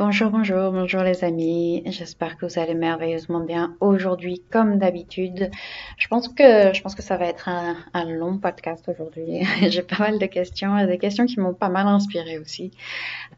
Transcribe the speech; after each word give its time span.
Bonjour, 0.00 0.30
bonjour, 0.30 0.72
bonjour 0.72 1.02
les 1.02 1.24
amis. 1.24 1.82
J'espère 1.84 2.38
que 2.38 2.46
vous 2.46 2.58
allez 2.58 2.72
merveilleusement 2.72 3.40
bien 3.40 3.76
aujourd'hui, 3.80 4.42
comme 4.50 4.78
d'habitude. 4.78 5.50
Je 5.98 6.08
pense 6.08 6.26
que 6.26 6.72
je 6.72 6.80
pense 6.80 6.94
que 6.94 7.02
ça 7.02 7.18
va 7.18 7.26
être 7.26 7.50
un, 7.50 8.04
long 8.06 8.38
podcast 8.38 8.88
aujourd'hui. 8.88 9.42
J'ai 9.68 9.82
pas 9.82 9.98
mal 9.98 10.18
de 10.18 10.24
questions 10.24 10.78
et 10.78 10.86
des 10.86 10.96
questions 10.96 11.26
qui 11.26 11.38
m'ont 11.38 11.52
pas 11.52 11.68
mal 11.68 11.86
inspiré 11.86 12.38
aussi. 12.38 12.70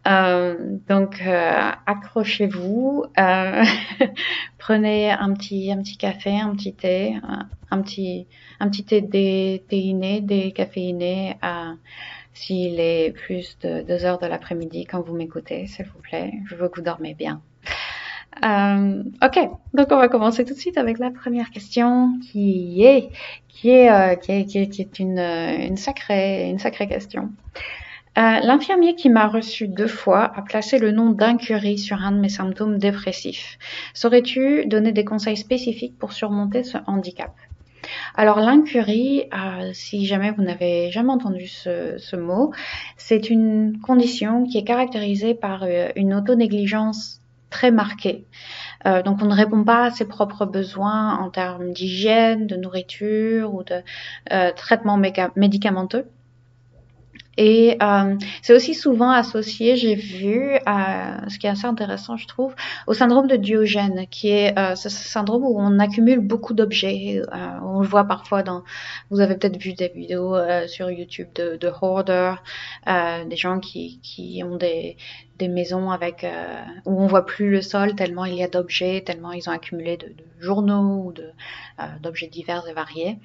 Euh, 0.07 0.55
donc 0.89 1.21
euh, 1.27 1.71
accrochez-vous, 1.87 3.07
euh, 3.19 3.65
prenez 4.59 5.11
un 5.11 5.33
petit 5.33 5.73
un 5.73 5.79
petit 5.79 5.97
café, 5.97 6.39
un 6.39 6.55
petit 6.55 6.75
thé, 6.75 7.17
un, 7.73 7.83
petit 7.83 8.29
un 8.61 8.69
petit 8.69 8.85
thé 8.85 9.01
déiné, 9.69 10.21
décaféiné. 10.21 11.39
S'il 12.35 12.81
est 12.81 13.13
plus 13.13 13.59
de 13.63 13.83
2 13.83 14.05
heures 14.05 14.19
de 14.19 14.27
l'après-midi 14.27 14.87
quand 14.87 15.01
vous 15.03 15.15
m'écoutez, 15.15 15.67
s'il 15.67 15.87
vous 15.87 16.01
plaît, 16.01 16.33
je 16.47 16.55
veux 16.55 16.69
que 16.69 16.77
vous 16.77 16.85
dormez 16.85 17.15
bien. 17.15 17.43
Euh, 18.45 19.03
ok, 19.23 19.51
donc 19.75 19.89
on 19.91 19.97
va 19.97 20.09
commencer 20.09 20.45
tout 20.45 20.55
de 20.55 20.59
suite 20.59 20.79
avec 20.79 20.99
la 20.99 21.11
première 21.11 21.51
question 21.51 22.19
qui 22.21 22.83
est 22.83 23.11
qui 23.49 23.69
est 23.69 23.91
euh, 23.91 24.15
qui 24.17 24.33
est, 24.33 24.47
qui 24.47 24.81
est, 24.81 24.99
une, 24.99 25.19
une 25.19 25.77
sacrée 25.77 26.49
une 26.49 26.59
sacrée 26.59 26.89
question. 26.89 27.31
Euh, 28.19 28.41
L'infirmier 28.43 28.95
qui 28.95 29.09
m'a 29.09 29.27
reçu 29.27 29.69
deux 29.69 29.87
fois 29.87 30.33
a 30.37 30.43
placé 30.43 30.79
le 30.79 30.91
nom 30.91 31.11
d'incurie 31.11 31.79
sur 31.79 32.03
un 32.03 32.13
de 32.13 32.19
mes 32.19 32.29
symptômes 32.29 32.79
dépressifs. 32.79 33.59
Saurais-tu 33.95 34.67
donner 34.67 34.93
des 34.93 35.05
conseils 35.05 35.37
spécifiques 35.37 35.99
pour 35.99 36.13
surmonter 36.13 36.63
ce 36.63 36.79
handicap? 36.87 37.33
Alors 38.15 38.41
l'incurie, 38.41 39.25
euh, 39.33 39.71
si 39.73 40.07
jamais 40.07 40.31
vous 40.33 40.43
n'avez 40.43 40.91
jamais 40.91 41.11
entendu 41.11 41.47
ce, 41.47 42.17
mot, 42.17 42.53
c'est 42.97 43.31
une 43.31 43.79
condition 43.81 44.45
qui 44.45 44.59
est 44.59 44.65
caractérisée 44.65 45.35
par 45.35 45.63
euh, 45.63 45.89
une 45.97 46.15
autonégligence 46.15 47.21
très 47.49 47.71
marquée. 47.71 48.27
Euh, 48.87 49.03
donc 49.03 49.23
on 49.23 49.27
ne 49.27 49.35
répond 49.35 49.65
pas 49.65 49.85
à 49.85 49.91
ses 49.91 50.07
propres 50.07 50.47
besoins 50.47 51.19
en 51.19 51.31
termes 51.31 51.73
d'hygiène, 51.73 52.47
de 52.47 52.57
nourriture 52.57 53.55
ou 53.55 53.63
de 53.63 53.83
traitement 54.57 54.99
médicamenteux. 55.37 56.07
Et 57.39 57.79
euh, 57.83 58.17
c'est 58.43 58.55
aussi 58.55 58.75
souvent 58.75 59.11
associé, 59.11 59.77
j'ai 59.77 59.95
vu, 59.95 60.59
à, 60.67 61.29
ce 61.29 61.39
qui 61.39 61.47
est 61.47 61.51
assez 61.51 61.67
intéressant, 61.67 62.17
je 62.17 62.27
trouve, 62.27 62.55
au 62.87 62.93
syndrome 62.93 63.27
de 63.27 63.37
Diogène, 63.37 64.07
qui 64.11 64.29
est 64.29 64.59
euh, 64.59 64.75
ce 64.75 64.91
syndrome 64.91 65.45
où 65.45 65.59
on 65.59 65.79
accumule 65.79 66.21
beaucoup 66.21 66.53
d'objets. 66.53 67.23
Euh, 67.33 67.49
on 67.63 67.81
le 67.81 67.87
voit 67.87 68.05
parfois 68.05 68.43
dans, 68.43 68.63
vous 69.11 69.21
avez 69.21 69.37
peut-être 69.37 69.57
vu 69.57 69.73
des 69.73 69.89
vidéos 69.89 70.37
euh, 70.37 70.67
sur 70.67 70.91
YouTube 70.91 71.29
de, 71.35 71.57
de 71.57 71.69
hoarder, 71.69 72.35
euh, 72.87 73.25
des 73.25 73.37
gens 73.37 73.61
qui, 73.61 73.99
qui 74.03 74.43
ont 74.45 74.57
des, 74.57 74.99
des 75.39 75.49
maisons 75.49 75.91
avec 75.91 76.27
où 76.85 77.03
on 77.03 77.07
voit 77.07 77.25
plus 77.27 77.51
le 77.51 77.63
sol 77.63 77.95
tellement 77.95 78.25
il 78.27 78.35
y 78.35 78.45
a 78.45 78.49
d'objets, 78.49 79.03
tellement 79.05 79.33
ils 79.33 79.49
ont 79.49 79.53
accumulé 79.53 79.97
de, 79.97 80.09
de 80.09 80.25
journaux 80.39 81.05
ou 81.07 81.13
de 81.13 81.31
d'objets 82.01 82.29
divers 82.29 82.69
et 82.69 82.75
variés. 82.75 83.19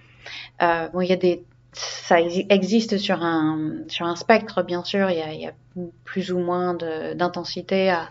bon, 0.60 1.02
il 1.02 1.10
y 1.10 1.14
a 1.14 1.18
des 1.18 1.44
ça 1.78 2.20
existe 2.22 2.98
sur 2.98 3.22
un, 3.22 3.84
sur 3.88 4.06
un 4.06 4.16
spectre, 4.16 4.64
bien 4.64 4.84
sûr. 4.84 5.10
Il 5.10 5.18
y 5.18 5.48
a, 5.48 5.54
plus 6.04 6.32
ou 6.32 6.40
moins 6.40 6.74
d'intensité 6.74 7.90
à, 7.90 8.10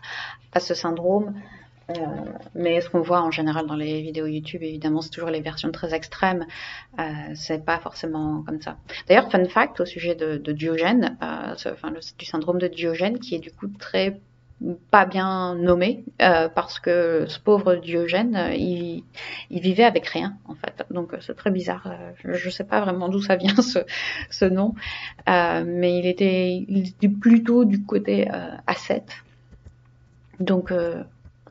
à, 0.52 0.60
ce 0.60 0.74
syndrome. 0.74 1.34
Euh, 1.90 1.94
mais 2.54 2.80
ce 2.80 2.90
qu'on 2.90 3.00
voit 3.00 3.22
en 3.22 3.30
général 3.30 3.66
dans 3.66 3.76
les 3.76 4.02
vidéos 4.02 4.26
YouTube, 4.26 4.62
évidemment, 4.62 5.00
c'est 5.00 5.10
toujours 5.10 5.30
les 5.30 5.40
versions 5.40 5.70
très 5.70 5.94
extrêmes. 5.94 6.46
Euh, 6.98 7.02
c'est 7.34 7.64
pas 7.64 7.78
forcément 7.78 8.42
comme 8.42 8.60
ça. 8.60 8.76
D'ailleurs, 9.08 9.30
fun 9.30 9.44
fact 9.44 9.80
au 9.80 9.84
sujet 9.84 10.14
de, 10.14 10.36
de 10.36 10.52
Diogène, 10.52 11.16
euh, 11.22 11.54
enfin, 11.72 11.92
du 12.18 12.24
syndrome 12.24 12.58
de 12.58 12.68
Diogène, 12.68 13.18
qui 13.20 13.36
est 13.36 13.40
du 13.40 13.52
coup 13.52 13.68
très 13.68 14.20
pas 14.90 15.04
bien 15.04 15.54
nommé 15.54 16.04
euh, 16.22 16.48
parce 16.48 16.78
que 16.80 17.26
ce 17.28 17.38
pauvre 17.38 17.76
Diogène, 17.76 18.36
euh, 18.36 18.54
il, 18.54 19.04
il, 19.50 19.60
vivait 19.60 19.84
avec 19.84 20.06
rien 20.06 20.36
en 20.46 20.54
fait. 20.54 20.86
Donc 20.90 21.12
euh, 21.12 21.18
c'est 21.20 21.36
très 21.36 21.50
bizarre. 21.50 21.92
Je 22.24 22.46
ne 22.46 22.50
sais 22.50 22.64
pas 22.64 22.80
vraiment 22.80 23.08
d'où 23.08 23.20
ça 23.20 23.36
vient 23.36 23.54
ce, 23.62 23.80
ce 24.30 24.44
nom, 24.46 24.74
mais 25.26 25.98
il 25.98 26.06
était, 26.06 26.64
il 26.68 26.88
était 26.88 27.08
plutôt 27.08 27.64
du 27.64 27.84
côté 27.84 28.28
ascète. 28.66 29.12
Donc 30.40 30.72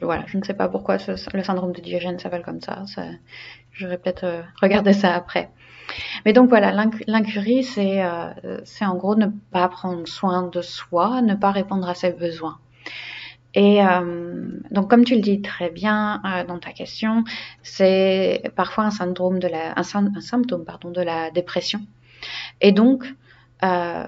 voilà, 0.01 0.23
je 0.27 0.37
ne 0.37 0.43
sais 0.43 0.53
pas 0.53 0.67
pourquoi 0.67 0.97
ce, 0.99 1.11
le 1.35 1.43
syndrome 1.43 1.73
de 1.73 1.81
Diogène 1.81 2.19
s'appelle 2.19 2.43
comme 2.43 2.61
ça. 2.61 2.83
ça 2.87 3.03
je 3.71 3.87
vais 3.87 3.97
peut-être 3.97 4.43
regarder 4.61 4.93
ça 4.93 5.13
après. 5.13 5.49
Mais 6.25 6.33
donc 6.33 6.49
voilà, 6.49 6.71
l'incurie, 7.07 7.63
c'est 7.63 8.01
en 8.03 8.95
gros 8.95 9.15
ne 9.15 9.27
pas 9.51 9.67
prendre 9.69 10.07
soin 10.07 10.47
de 10.47 10.61
soi, 10.61 11.21
ne 11.21 11.35
pas 11.35 11.51
répondre 11.51 11.87
à 11.87 11.93
ses 11.93 12.11
besoins. 12.11 12.57
Et 13.55 13.81
euh, 13.81 14.59
donc, 14.71 14.89
comme 14.89 15.05
tu 15.05 15.15
le 15.15 15.21
dis 15.21 15.41
très 15.41 15.69
bien 15.69 16.21
euh, 16.25 16.43
dans 16.43 16.59
ta 16.59 16.71
question, 16.71 17.23
c'est 17.63 18.51
parfois 18.55 18.83
un 18.83 18.91
syndrome 18.91 19.39
de 19.39 19.47
la, 19.47 19.79
un, 19.79 19.83
symptôme 19.83 20.65
pardon 20.65 20.91
de 20.91 21.01
la 21.01 21.31
dépression. 21.31 21.79
Et 22.59 22.73
donc, 22.73 23.05
euh, 23.63 24.05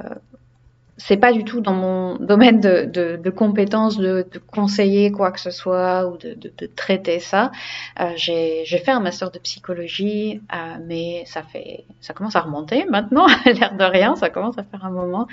c'est 0.97 1.17
pas 1.17 1.31
du 1.31 1.43
tout 1.43 1.61
dans 1.61 1.73
mon 1.73 2.15
domaine 2.15 2.59
de, 2.59 2.85
de, 2.85 3.17
de 3.17 3.29
compétences 3.29 3.97
de, 3.97 4.27
de, 4.31 4.39
conseiller 4.39 5.11
quoi 5.11 5.31
que 5.31 5.39
ce 5.39 5.51
soit 5.51 6.07
ou 6.07 6.17
de, 6.17 6.33
de 6.33 6.65
traiter 6.65 7.19
ça. 7.19 7.51
Euh, 7.99 8.11
j'ai 8.15 8.65
fait 8.65 8.91
un 8.91 8.99
master 8.99 9.31
de 9.31 9.39
psychologie, 9.39 10.41
euh, 10.53 10.77
mais 10.85 11.23
ça 11.25 11.43
fait, 11.43 11.85
ça 12.01 12.13
commence 12.13 12.35
à 12.35 12.41
remonter 12.41 12.85
maintenant, 12.85 13.27
l'air 13.45 13.75
de 13.75 13.83
rien, 13.83 14.15
ça 14.15 14.29
commence 14.29 14.57
à 14.57 14.63
faire 14.63 14.83
un 14.85 14.91
moment. 14.91 15.27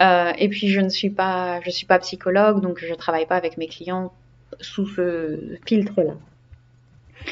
Euh, 0.00 0.32
et 0.38 0.48
puis 0.48 0.68
je 0.68 0.80
ne 0.80 0.88
suis 0.88 1.10
pas, 1.10 1.60
je 1.62 1.70
suis 1.70 1.86
pas 1.86 1.98
psychologue, 1.98 2.60
donc 2.60 2.78
je 2.78 2.94
travaille 2.94 3.26
pas 3.26 3.36
avec 3.36 3.58
mes 3.58 3.66
clients 3.66 4.12
sous 4.60 4.86
ce 4.86 5.58
filtre-là. 5.66 6.14
Euh, 7.22 7.26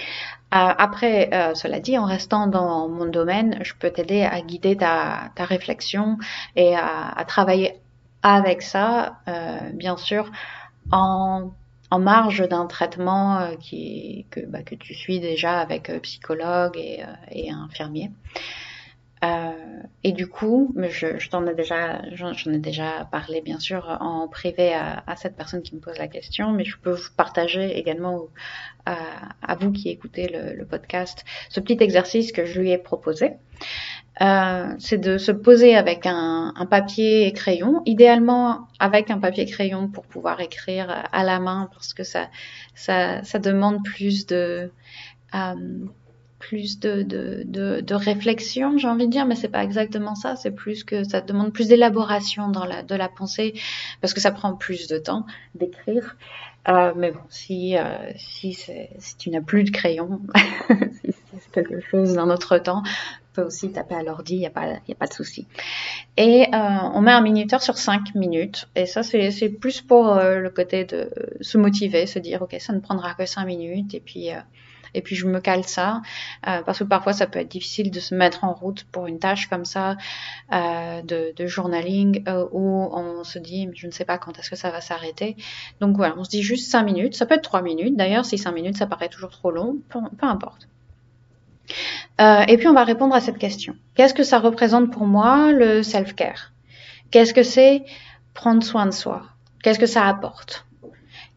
après, 0.50 1.30
euh, 1.32 1.54
cela 1.54 1.80
dit, 1.80 1.96
en 1.96 2.04
restant 2.04 2.46
dans 2.46 2.88
mon 2.88 3.06
domaine, 3.06 3.58
je 3.62 3.74
peux 3.74 3.90
t'aider 3.90 4.22
à 4.22 4.40
guider 4.40 4.76
ta, 4.76 5.30
réflexion 5.38 6.18
et 6.56 6.74
à, 6.76 7.24
travailler 7.26 7.74
avec 8.22 8.62
ça, 8.62 9.20
euh, 9.28 9.70
bien 9.72 9.96
sûr, 9.96 10.30
en, 10.90 11.52
en 11.90 11.98
marge 11.98 12.46
d'un 12.48 12.66
traitement 12.66 13.38
euh, 13.38 13.54
bah, 14.48 14.62
que 14.62 14.74
tu 14.74 14.94
suis 14.94 15.20
déjà 15.20 15.60
avec 15.60 15.88
euh, 15.88 16.00
psychologue 16.00 16.76
et, 16.76 17.04
et 17.30 17.50
infirmier. 17.50 18.10
Euh, 19.22 19.50
et 20.02 20.12
du 20.12 20.28
coup, 20.28 20.74
je, 20.88 21.18
je 21.18 21.28
t'en 21.28 21.46
ai 21.46 21.54
déjà, 21.54 22.00
j'en 22.14 22.32
ai 22.32 22.58
déjà 22.58 23.06
parlé 23.12 23.42
bien 23.42 23.58
sûr 23.58 23.98
en 24.00 24.28
privé 24.28 24.72
à, 24.72 25.02
à, 25.06 25.16
cette 25.16 25.36
personne 25.36 25.60
qui 25.60 25.74
me 25.74 25.80
pose 25.80 25.98
la 25.98 26.08
question, 26.08 26.52
mais 26.52 26.64
je 26.64 26.78
peux 26.78 26.92
vous 26.92 27.12
partager 27.16 27.78
également 27.78 28.28
à, 28.86 28.96
à 29.42 29.56
vous 29.56 29.72
qui 29.72 29.90
écoutez 29.90 30.26
le, 30.28 30.56
le, 30.56 30.64
podcast 30.64 31.26
ce 31.50 31.60
petit 31.60 31.76
exercice 31.80 32.32
que 32.32 32.46
je 32.46 32.60
lui 32.60 32.70
ai 32.70 32.78
proposé. 32.78 33.32
Euh, 34.22 34.74
c'est 34.78 34.98
de 34.98 35.18
se 35.18 35.32
poser 35.32 35.76
avec 35.76 36.06
un, 36.06 36.54
un, 36.56 36.66
papier 36.66 37.26
et 37.26 37.32
crayon, 37.32 37.82
idéalement 37.84 38.68
avec 38.78 39.10
un 39.10 39.18
papier 39.18 39.44
crayon 39.44 39.88
pour 39.88 40.04
pouvoir 40.04 40.40
écrire 40.40 41.04
à 41.12 41.24
la 41.24 41.40
main 41.40 41.68
parce 41.72 41.92
que 41.92 42.04
ça, 42.04 42.28
ça, 42.74 43.22
ça 43.22 43.38
demande 43.38 43.84
plus 43.84 44.26
de 44.26 44.72
euh, 45.34 45.54
plus 46.40 46.80
de, 46.80 47.02
de, 47.02 47.42
de, 47.44 47.80
de 47.80 47.94
réflexion, 47.94 48.76
j'ai 48.78 48.88
envie 48.88 49.06
de 49.06 49.12
dire, 49.12 49.26
mais 49.26 49.36
c'est 49.36 49.48
pas 49.48 49.62
exactement 49.62 50.16
ça. 50.16 50.34
C'est 50.34 50.50
plus 50.50 50.82
que 50.82 51.04
ça 51.04 51.20
demande 51.20 51.52
plus 51.52 51.68
d'élaboration 51.68 52.48
dans 52.48 52.64
la, 52.64 52.82
de 52.82 52.94
la 52.96 53.08
pensée, 53.08 53.54
parce 54.00 54.12
que 54.14 54.20
ça 54.20 54.32
prend 54.32 54.54
plus 54.54 54.88
de 54.88 54.98
temps 54.98 55.26
d'écrire. 55.54 56.16
Euh, 56.68 56.92
mais 56.96 57.12
bon, 57.12 57.20
si, 57.28 57.76
euh, 57.76 57.82
si, 58.16 58.52
si 58.52 59.16
tu 59.16 59.30
n'as 59.30 59.40
plus 59.40 59.64
de 59.64 59.70
crayon, 59.70 60.20
si 61.04 61.14
c'est 61.38 61.52
quelque 61.52 61.80
chose 61.80 62.14
d'un 62.14 62.28
autre 62.28 62.58
temps, 62.58 62.82
tu 62.82 62.90
peux 63.34 63.42
aussi 63.42 63.70
taper 63.70 63.94
à 63.94 64.02
l'ordi, 64.02 64.34
il 64.34 64.40
n'y 64.40 64.46
a, 64.46 64.50
pas, 64.50 64.66
y 64.88 64.92
a 64.92 64.94
pas 64.94 65.06
de 65.06 65.12
souci. 65.12 65.46
Et 66.16 66.46
euh, 66.52 66.58
on 66.94 67.00
met 67.00 67.12
un 67.12 67.22
minuteur 67.22 67.62
sur 67.62 67.78
5 67.78 68.14
minutes. 68.14 68.68
Et 68.76 68.86
ça, 68.86 69.02
c'est 69.02 69.48
plus 69.48 69.80
pour 69.80 70.16
euh, 70.16 70.38
le 70.38 70.50
côté 70.50 70.84
de 70.84 71.10
se 71.40 71.56
motiver, 71.56 72.06
se 72.06 72.18
dire, 72.18 72.42
OK, 72.42 72.56
ça 72.58 72.72
ne 72.72 72.80
prendra 72.80 73.14
que 73.14 73.26
5 73.26 73.44
minutes. 73.46 73.94
Et 73.94 74.00
puis, 74.00 74.30
euh, 74.30 74.40
et 74.94 75.02
puis 75.02 75.16
je 75.16 75.26
me 75.26 75.40
cale 75.40 75.64
ça 75.64 76.02
euh, 76.46 76.62
parce 76.62 76.78
que 76.80 76.84
parfois 76.84 77.12
ça 77.12 77.26
peut 77.26 77.38
être 77.38 77.50
difficile 77.50 77.90
de 77.90 78.00
se 78.00 78.14
mettre 78.14 78.44
en 78.44 78.52
route 78.52 78.84
pour 78.84 79.06
une 79.06 79.18
tâche 79.18 79.48
comme 79.48 79.64
ça 79.64 79.96
euh, 80.52 81.02
de, 81.02 81.32
de, 81.36 81.46
journaling 81.46 82.22
euh, 82.28 82.46
où 82.52 82.88
on 82.92 83.24
se 83.24 83.38
dit 83.38 83.68
je 83.74 83.86
ne 83.86 83.92
sais 83.92 84.04
pas 84.04 84.18
quand 84.18 84.38
est-ce 84.38 84.50
que 84.50 84.56
ça 84.56 84.70
va 84.70 84.80
s'arrêter. 84.80 85.36
Donc 85.80 85.96
voilà 85.96 86.14
on 86.16 86.24
se 86.24 86.30
dit 86.30 86.42
juste 86.42 86.70
5 86.70 86.82
minutes. 86.82 87.14
Ça 87.14 87.26
peut 87.26 87.34
être 87.34 87.42
3 87.42 87.62
minutes. 87.62 87.96
D'ailleurs 87.96 88.24
si 88.24 88.38
5 88.38 88.52
minutes 88.52 88.76
ça 88.76 88.86
paraît 88.86 89.08
toujours 89.08 89.30
trop 89.30 89.50
long 89.50 89.78
peu, 89.88 89.98
peu 90.18 90.26
importe. 90.26 90.68
Euh, 92.20 92.42
et 92.48 92.56
puis 92.56 92.68
on 92.68 92.74
va 92.74 92.84
répondre 92.84 93.14
à 93.14 93.20
cette 93.20 93.38
question. 93.38 93.76
Qu'est-ce 93.94 94.14
que 94.14 94.22
ça 94.22 94.38
représente 94.38 94.90
pour 94.90 95.06
moi 95.06 95.52
le 95.52 95.82
self-care? 95.82 96.52
Qu'est-ce 97.10 97.34
que 97.34 97.42
c'est 97.42 97.84
prendre 98.34 98.62
soin 98.62 98.86
de 98.86 98.92
soi? 98.92 99.22
Qu'est-ce 99.62 99.78
que 99.78 99.86
ça 99.86 100.06
apporte? 100.06 100.66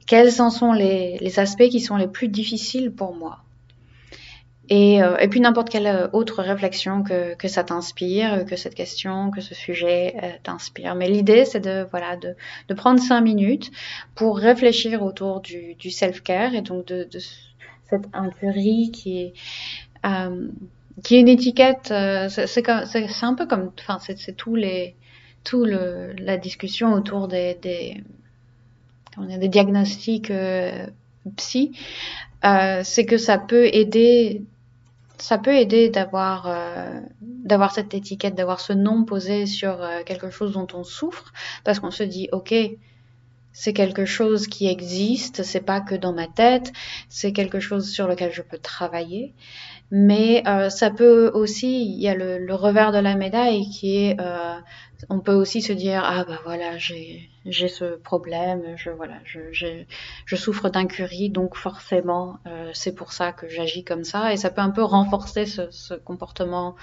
Quels 0.06 0.42
en 0.42 0.50
sont 0.50 0.74
les, 0.74 1.18
les, 1.20 1.40
aspects 1.40 1.70
qui 1.70 1.80
sont 1.80 1.96
les 1.96 2.08
plus 2.08 2.28
difficiles 2.28 2.92
pour 2.92 3.16
moi? 3.16 3.43
Et, 4.70 5.04
euh, 5.04 5.18
et 5.18 5.28
puis 5.28 5.42
n'importe 5.42 5.70
quelle 5.70 6.10
autre 6.14 6.42
réflexion 6.42 7.04
que, 7.04 7.36
que 7.36 7.50
ça 7.50 7.64
t'inspire, 7.64 8.46
que 8.46 8.56
cette 8.56 8.76
question, 8.76 9.30
que 9.30 9.42
ce 9.42 9.54
sujet 9.54 10.16
euh, 10.24 10.32
t'inspire. 10.42 10.96
Mais 10.96 11.10
l'idée, 11.10 11.44
c'est 11.44 11.60
de, 11.60 11.86
voilà, 11.92 12.16
de, 12.16 12.36
de, 12.70 12.74
prendre 12.74 13.00
cinq 13.02 13.22
minutes 13.22 13.72
pour 14.16 14.38
réfléchir 14.38 15.04
autour 15.04 15.42
du, 15.42 15.76
du 15.76 15.92
self-care 15.92 16.56
et 16.56 16.62
donc 16.62 16.86
de, 16.86 17.04
de 17.04 17.20
cette 17.90 18.08
incurie 18.14 18.92
qui 18.92 19.22
est, 19.22 19.34
euh, 20.06 20.48
qui 21.04 21.16
est 21.16 21.20
une 21.20 21.28
étiquette. 21.28 21.92
Euh, 21.92 22.30
c'est 22.30 22.70
un 22.70 23.34
peu 23.36 23.46
comme, 23.46 23.72
enfin, 23.80 24.00
c'est 24.00 24.38
tous 24.38 24.56
les, 24.56 24.96
tout 25.44 25.66
le, 25.66 26.14
la 26.18 26.38
discussion 26.38 26.94
autour 26.94 27.28
des, 27.28 27.56
des, 27.62 28.02
des 29.18 29.48
diagnostics 29.50 30.32
euh, 30.32 30.88
psy. 31.36 31.78
Euh, 32.46 32.82
c'est 32.84 33.06
que 33.06 33.18
ça 33.18 33.38
peut 33.38 33.66
aider 33.74 34.44
ça 35.24 35.38
peut 35.38 35.56
aider 35.56 35.90
d'avoir 35.90 36.48
euh, 36.48 37.00
d'avoir 37.22 37.72
cette 37.72 37.94
étiquette, 37.94 38.36
d'avoir 38.36 38.60
ce 38.60 38.74
nom 38.74 39.06
posé 39.06 39.46
sur 39.46 39.82
euh, 39.82 40.04
quelque 40.06 40.30
chose 40.30 40.52
dont 40.52 40.68
on 40.74 40.84
souffre, 40.84 41.32
parce 41.64 41.80
qu'on 41.80 41.92
se 41.92 42.04
dit 42.04 42.28
ok, 42.34 42.54
c'est 43.54 43.72
quelque 43.72 44.04
chose 44.04 44.48
qui 44.48 44.68
existe, 44.68 45.44
c'est 45.44 45.62
pas 45.62 45.80
que 45.80 45.96
dans 45.96 46.12
ma 46.12 46.28
tête, 46.28 46.74
c'est 47.08 47.32
quelque 47.32 47.62
chose 47.62 47.90
sur 47.90 48.06
lequel 48.06 48.34
je 48.34 48.42
peux 48.42 48.58
travailler. 48.58 49.34
Mais 49.96 50.42
euh, 50.48 50.72
ça 50.72 50.90
peut 50.90 51.30
aussi, 51.36 51.86
il 51.86 52.02
y 52.02 52.08
a 52.08 52.16
le, 52.16 52.40
le, 52.40 52.56
revers 52.56 52.92
de 52.92 52.98
la 52.98 53.14
médaille 53.16 53.70
qui 53.70 53.98
est, 53.98 54.20
euh, 54.20 54.56
on 55.08 55.20
peut 55.20 55.36
aussi 55.36 55.62
se 55.62 55.72
dire 55.72 56.02
ah 56.04 56.26
bah 56.28 56.40
voilà 56.44 56.80
j'ai 56.80 57.30
ce 57.46 57.98
problème, 57.98 58.76
je 58.76 58.90
voilà 58.90 59.20
je 59.24 59.40
je, 59.52 59.84
je 60.26 60.36
souffre 60.36 60.70
d'incurie 60.70 61.30
donc 61.30 61.56
forcément 61.56 62.40
euh, 62.48 62.72
c'est 62.74 62.96
pour 62.96 63.14
ça 63.14 63.34
que 63.34 63.48
j'agis 63.48 63.84
comme 63.84 64.04
ça 64.04 64.34
et 64.34 64.38
ça 64.38 64.50
peut 64.50 64.62
un 64.62 64.72
peu 64.72 64.82
renforcer 64.82 65.46
ce, 65.46 65.70
ce 65.70 65.94
comportement 65.94 66.76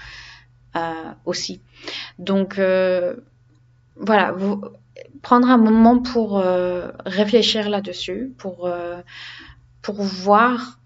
euh, 0.77 1.11
aussi. 1.25 1.61
Donc 2.17 2.59
euh, 2.59 3.17
voilà, 3.97 4.31
vous, 4.31 4.61
prendre 5.21 5.49
un 5.49 5.57
moment 5.57 5.99
pour 5.99 6.39
euh, 6.39 6.91
réfléchir 7.05 7.69
là-dessus, 7.69 8.33
pour 8.37 8.71
pour 9.81 10.01
voir 10.01 10.79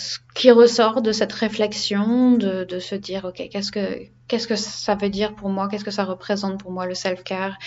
ce 0.00 0.18
qui 0.34 0.50
ressort 0.50 1.02
de 1.02 1.12
cette 1.12 1.32
réflexion, 1.32 2.32
de, 2.32 2.78
se 2.78 2.94
dire, 2.94 3.26
OK, 3.26 3.48
qu'est-ce 3.50 3.70
que, 3.70 4.56
ça 4.56 4.94
veut 4.94 5.10
dire 5.10 5.34
pour 5.34 5.50
moi, 5.50 5.68
qu'est-ce 5.68 5.84
que 5.84 5.90
ça 5.90 6.04
représente 6.04 6.58
pour 6.58 6.72
moi 6.72 6.86
le 6.86 6.94
self-care? 6.94 7.58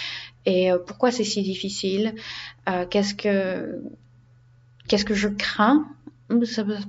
Et 0.46 0.72
euh, 0.72 0.80
pourquoi 0.80 1.12
c'est 1.12 1.24
si 1.24 1.44
difficile, 1.44 2.16
euh, 2.68 2.86
qu'est-ce 2.90 3.14
que, 3.14 3.80
je 5.16 5.28
crains? 5.28 5.86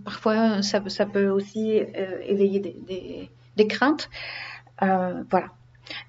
Parfois, 0.05 0.63
ça, 0.63 0.81
peut 1.07 1.29
aussi 1.29 1.79
euh, 1.79 2.19
éveiller 2.27 2.61
des, 3.57 3.67
craintes. 3.67 4.09
Voilà. 4.81 5.51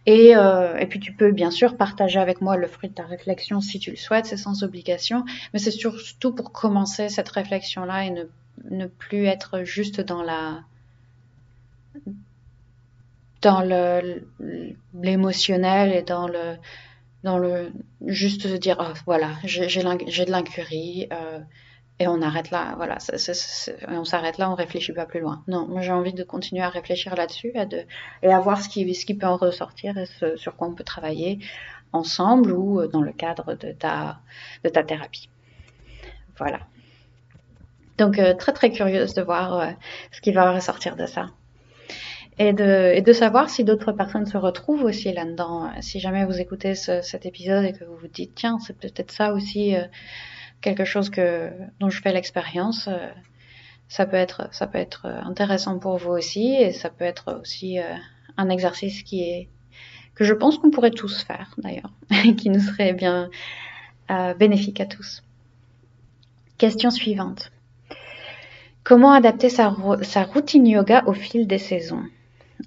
Et, 0.06 0.30
et, 0.30 0.86
puis 0.88 1.02
tu 1.02 1.12
peux 1.12 1.32
bien 1.32 1.52
sûr 1.52 1.76
partager 1.76 2.20
avec 2.20 2.40
moi 2.40 2.56
le 2.56 2.68
fruit 2.68 2.90
de 2.90 2.94
ta 2.94 3.04
réflexion 3.04 3.60
si 3.60 3.80
tu 3.80 3.92
le 3.92 3.98
souhaites, 3.98 4.26
c'est 4.26 4.38
sans 4.38 4.64
obligation, 4.64 5.26
mais 5.52 5.60
c'est 5.60 5.72
surtout 5.72 6.34
pour 6.34 6.54
commencer 6.54 7.10
cette 7.10 7.28
réflexion-là 7.28 8.06
et 8.06 8.12
ne 8.12 8.24
ne 8.64 8.88
plus 8.88 9.26
être 9.26 9.64
juste 9.64 10.02
dans 10.02 10.24
la 10.24 10.64
le 13.64 14.28
l'émotionnel 14.94 15.94
et 15.94 16.02
dans 16.02 16.28
le 16.28 16.56
dans 17.24 17.38
le 17.38 17.72
juste 18.06 18.44
se 18.44 18.56
dire 18.56 18.78
oh, 18.80 18.94
voilà 19.06 19.32
j'ai 19.44 19.68
de 19.68 20.32
l'incurie 20.32 21.08
euh, 21.12 21.40
et 22.00 22.08
on 22.08 22.22
arrête 22.22 22.52
là 22.52 22.74
voilà 22.76 22.98
on 23.88 24.06
s'arrête 24.06 24.38
là 24.38 24.50
on 24.50 24.56
réfléchit 24.56 24.94
pas 24.94 25.06
plus 25.06 25.20
loin. 25.20 25.44
Non 25.48 25.68
moi 25.68 25.82
j'ai 25.82 25.92
envie 25.92 26.14
de 26.14 26.24
continuer 26.24 26.64
à 26.64 26.70
réfléchir 26.70 27.16
là-dessus 27.16 27.52
et, 27.56 27.66
de, 27.66 27.84
et 28.24 28.32
à 28.34 28.40
voir 28.40 28.62
ce 28.62 28.70
qui 28.70 29.14
peut 29.14 29.28
en 29.28 29.38
ressortir 29.38 29.98
et 29.98 30.06
ce, 30.06 30.36
sur 30.38 30.56
quoi 30.56 30.68
on 30.68 30.74
peut 30.74 30.84
travailler 30.84 31.40
ensemble 31.94 32.52
ou 32.52 32.88
dans 32.88 33.02
le 33.02 33.14
cadre 33.14 33.54
de 33.54 33.72
ta 33.72 34.84
thérapie. 34.84 35.30
Voilà 36.38 36.60
donc 37.98 38.20
euh, 38.20 38.34
très 38.34 38.54
très 38.54 38.72
curieuse 38.72 39.14
de 39.14 39.22
voir 39.22 39.60
euh, 39.60 39.68
ce 40.12 40.22
qui 40.22 40.32
va 40.32 40.52
ressortir 40.52 40.96
de 40.96 41.06
ça. 41.06 41.28
Et 42.38 42.52
de, 42.52 42.92
et 42.94 43.02
de 43.02 43.14
savoir 43.14 43.50
si 43.50 43.64
d'autres 43.64 43.94
personnes 43.94 44.26
se 44.26 44.38
retrouvent 44.38 44.84
aussi 44.84 45.14
là-dedans. 45.14 45.72
Si 45.80 46.02
jamais 46.02 46.26
vous 46.26 46.42
écoutez 46.42 46.76
ce, 46.76 47.02
cet 47.02 47.26
épisode 47.26 47.64
et 47.64 47.72
que 47.72 47.86
vous 47.86 47.96
vous 47.96 48.10
dites 48.10 48.36
tiens 48.36 48.60
c'est 48.60 48.78
peut-être 48.78 49.12
ça 49.12 49.32
aussi 49.32 49.76
euh, 49.76 49.86
quelque 50.60 50.84
chose 50.84 51.10
que 51.10 51.50
dont 51.80 51.90
je 51.90 52.02
fais 52.02 52.12
l'expérience, 52.12 52.90
euh, 52.90 53.08
ça 53.88 54.06
peut 54.06 54.18
être 54.18 54.50
ça 54.54 54.68
peut 54.68 54.80
être 54.80 55.06
intéressant 55.06 55.80
pour 55.80 55.98
vous 55.98 56.12
aussi 56.12 56.56
et 56.56 56.74
ça 56.74 56.90
peut 56.90 57.06
être 57.06 57.40
aussi 57.42 57.80
euh, 57.80 57.94
un 58.36 58.50
exercice 58.50 59.04
qui 59.04 59.22
est 59.22 59.50
que 60.14 60.26
je 60.26 60.34
pense 60.34 60.58
qu'on 60.58 60.72
pourrait 60.72 60.92
tous 60.92 61.24
faire 61.24 61.56
d'ailleurs, 61.58 61.94
qui 62.38 62.50
nous 62.50 62.60
serait 62.60 62.94
bien 62.94 63.30
bénéfique 64.38 64.80
à 64.80 64.86
tous. 64.86 65.24
Question 66.58 66.90
suivante. 66.90 67.52
Comment 68.86 69.14
adapter 69.14 69.50
sa, 69.50 69.70
routine 69.70 70.68
yoga 70.68 71.02
au 71.08 71.14
fil 71.14 71.48
des 71.48 71.58
saisons? 71.58 72.04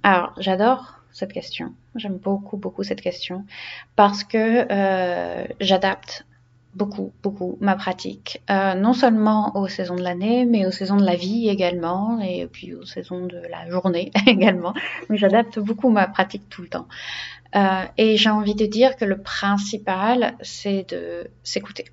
Alors, 0.03 0.33
j'adore 0.37 0.95
cette 1.13 1.33
question. 1.33 1.75
J'aime 1.95 2.17
beaucoup, 2.17 2.57
beaucoup 2.57 2.83
cette 2.83 3.01
question 3.01 3.45
parce 3.95 4.25
que 4.25 4.67
euh, 4.69 5.47
j'adapte 5.61 6.27
beaucoup, 6.75 7.13
beaucoup 7.23 7.57
ma 7.61 7.77
pratique, 7.77 8.43
euh, 8.51 8.75
non 8.75 8.95
seulement 8.95 9.57
aux 9.57 9.69
saisons 9.69 9.95
de 9.95 10.03
l'année, 10.03 10.45
mais 10.45 10.67
aux 10.67 10.73
saisons 10.73 10.97
de 10.97 11.05
la 11.05 11.15
vie 11.15 11.49
également, 11.49 12.19
et 12.21 12.49
puis 12.49 12.75
aux 12.75 12.85
saisons 12.85 13.27
de 13.27 13.41
la 13.49 13.71
journée 13.71 14.11
également. 14.27 14.75
Donc 15.09 15.19
j'adapte 15.19 15.61
beaucoup 15.61 15.89
ma 15.89 16.09
pratique 16.09 16.49
tout 16.49 16.63
le 16.63 16.69
temps. 16.69 16.89
Euh, 17.55 17.85
et 17.97 18.17
j'ai 18.17 18.31
envie 18.31 18.57
de 18.57 18.67
dire 18.67 18.97
que 18.97 19.05
le 19.05 19.19
principal, 19.19 20.35
c'est 20.43 20.91
de 20.91 21.31
s'écouter. 21.45 21.85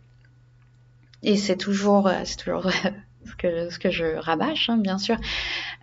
Et 1.22 1.38
c'est 1.38 1.57
toujours, 1.57 2.10
c'est 2.24 2.38
toujours 2.38 2.72
ce 3.25 3.80
que, 3.80 3.89
je 3.89 4.18
rabâche, 4.18 4.69
hein, 4.69 4.77
bien 4.77 4.98
sûr. 4.98 5.18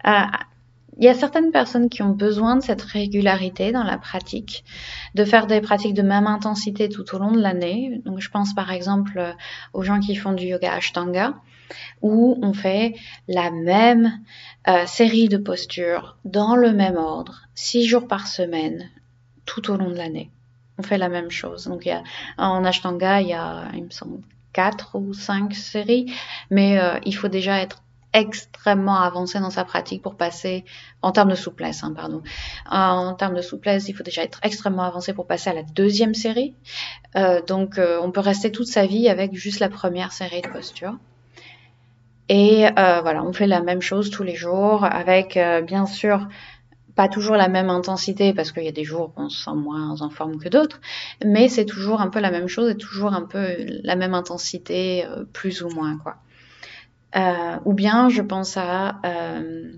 Euh, 0.07 0.11
il 0.99 1.05
y 1.05 1.09
a 1.09 1.15
certaines 1.15 1.53
personnes 1.53 1.89
qui 1.89 2.03
ont 2.03 2.11
besoin 2.11 2.57
de 2.57 2.63
cette 2.63 2.83
régularité 2.83 3.73
dans 3.73 3.83
la 3.83 3.97
pratique, 3.97 4.65
de 5.15 5.25
faire 5.25 5.47
des 5.47 5.61
pratiques 5.61 5.95
de 5.95 6.03
même 6.03 6.27
intensité 6.27 6.89
tout 6.89 7.15
au 7.15 7.19
long 7.19 7.33
de 7.33 7.41
l'année. 7.41 8.03
Donc, 8.05 8.21
je 8.21 8.31
pense 8.31 8.55
par 8.55 8.71
exemple 8.71 9.19
euh, 9.19 9.33
aux 9.73 9.83
gens 9.83 10.01
qui 10.01 10.15
font 10.15 10.33
du 10.33 10.47
yoga 10.47 10.75
Ashtanga, 10.75 11.35
où 12.03 12.39
on 12.43 12.53
fait 12.53 12.95
la 13.27 13.51
même 13.51 14.21
euh, 14.69 14.85
série 14.87 15.29
de 15.29 15.39
postures 15.39 16.19
dans 16.25 16.57
le 16.57 16.73
même 16.73 16.97
ordre, 16.97 17.49
six 17.55 17.87
jours 17.87 18.07
par 18.07 18.27
semaine, 18.27 18.91
tout 19.47 19.71
au 19.71 19.77
long 19.77 19.89
de 19.89 19.97
l'année. 19.97 20.31
On 20.79 20.83
fait 20.83 20.99
la 20.99 21.09
même 21.09 21.31
chose. 21.31 21.67
Donc, 21.67 21.89
en 22.39 22.65
Ashtanga, 22.65 23.21
il 23.23 23.29
y 23.29 23.35
a, 23.35 23.65
il 23.75 23.85
me 23.85 23.91
semble, 23.91 24.23
quatre 24.53 24.97
ou 24.97 25.15
cinq 25.15 25.55
séries, 25.55 26.13
mais 26.51 26.79
euh, 26.79 26.99
il 27.05 27.15
faut 27.15 27.29
déjà 27.29 27.61
être 27.61 27.83
extrêmement 28.13 29.01
avancé 29.01 29.41
dans 29.41 29.51
sa 29.51 29.65
pratique 29.65 30.03
pour 30.03 30.17
passer 30.17 30.65
en 31.01 31.13
termes 31.13 31.31
de 31.31 31.35
souplesse, 31.35 31.83
hein, 31.83 31.93
pardon. 31.97 32.23
En 32.71 33.15
termes 33.15 33.35
de 33.35 33.43
souplesse, 33.43 33.89
il 33.89 33.95
faut 33.95 34.03
déjà 34.03 34.23
être 34.23 34.39
extrêmement 34.43 34.83
avancé 34.83 35.15
pour 35.15 35.27
passer 35.27 35.51
à 35.51 35.55
la 35.55 35.63
deuxième 35.63 36.15
série. 36.15 36.55
Euh, 37.17 37.41
donc, 37.43 37.79
euh, 37.79 37.99
on 38.03 38.11
peut 38.11 38.21
rester 38.21 38.53
toute 38.53 38.67
sa 38.67 38.87
vie 38.87 39.09
avec 39.09 39.35
juste 39.35 39.61
la 39.61 39.69
première 39.69 40.13
série 40.13 40.43
de 40.43 40.49
postures. 40.49 40.97
Et 42.29 42.67
euh, 42.67 43.01
voilà, 43.03 43.25
on 43.25 43.33
fait 43.33 43.47
la 43.47 43.61
même 43.61 43.83
chose 43.83 44.11
tous 44.11 44.23
les 44.23 44.35
jours 44.35 44.85
avec, 44.85 45.37
euh, 45.37 45.61
bien 45.61 45.87
sûr, 45.87 46.29
pas 46.95 47.09
toujours 47.09 47.37
la 47.37 47.49
même 47.49 47.71
intensité 47.71 48.35
parce 48.35 48.53
qu'il 48.53 48.65
y 48.65 48.69
a 48.69 48.73
des 48.73 48.85
jours 48.85 49.13
où 49.17 49.23
on 49.23 49.29
se 49.29 49.45
sent 49.45 49.55
moins 49.55 50.01
en 50.01 50.11
forme 50.11 50.39
que 50.39 50.49
d'autres, 50.49 50.81
mais 51.25 51.49
c'est 51.49 51.65
toujours 51.65 52.01
un 52.01 52.09
peu 52.09 52.21
la 52.21 52.31
même 52.31 52.49
chose 52.49 52.71
et 52.71 52.77
toujours 52.77 53.15
un 53.15 53.23
peu 53.23 53.57
la 53.83 53.97
même 53.97 54.15
intensité, 54.15 55.07
euh, 55.07 55.25
plus 55.33 55.63
ou 55.63 55.71
moins 55.71 55.99
quoi. 55.99 56.17
Euh, 57.15 57.57
ou 57.65 57.75
bien 57.75 58.09
je 58.09 58.23
pense 58.23 58.57
à 58.57 59.01
euh, 59.05 59.73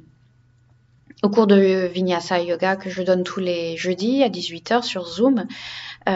au 1.22 1.30
cours 1.30 1.46
de 1.46 1.88
Vinyasa 1.92 2.40
Yoga 2.40 2.76
que 2.76 2.90
je 2.90 3.02
donne 3.02 3.24
tous 3.24 3.40
les 3.40 3.76
jeudis 3.76 4.22
à 4.22 4.28
18h 4.28 4.82
sur 4.82 5.06
Zoom. 5.06 5.46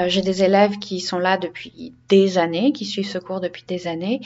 J'ai 0.09 0.21
des 0.21 0.43
élèves 0.43 0.79
qui 0.79 1.01
sont 1.01 1.19
là 1.19 1.39
depuis 1.39 1.95
des 2.11 2.37
années, 2.37 2.73
qui 2.73 2.85
suivent 2.85 3.09
ce 3.09 3.17
cours 3.17 3.41
depuis 3.41 3.65
des 3.67 3.87
années, 3.87 4.21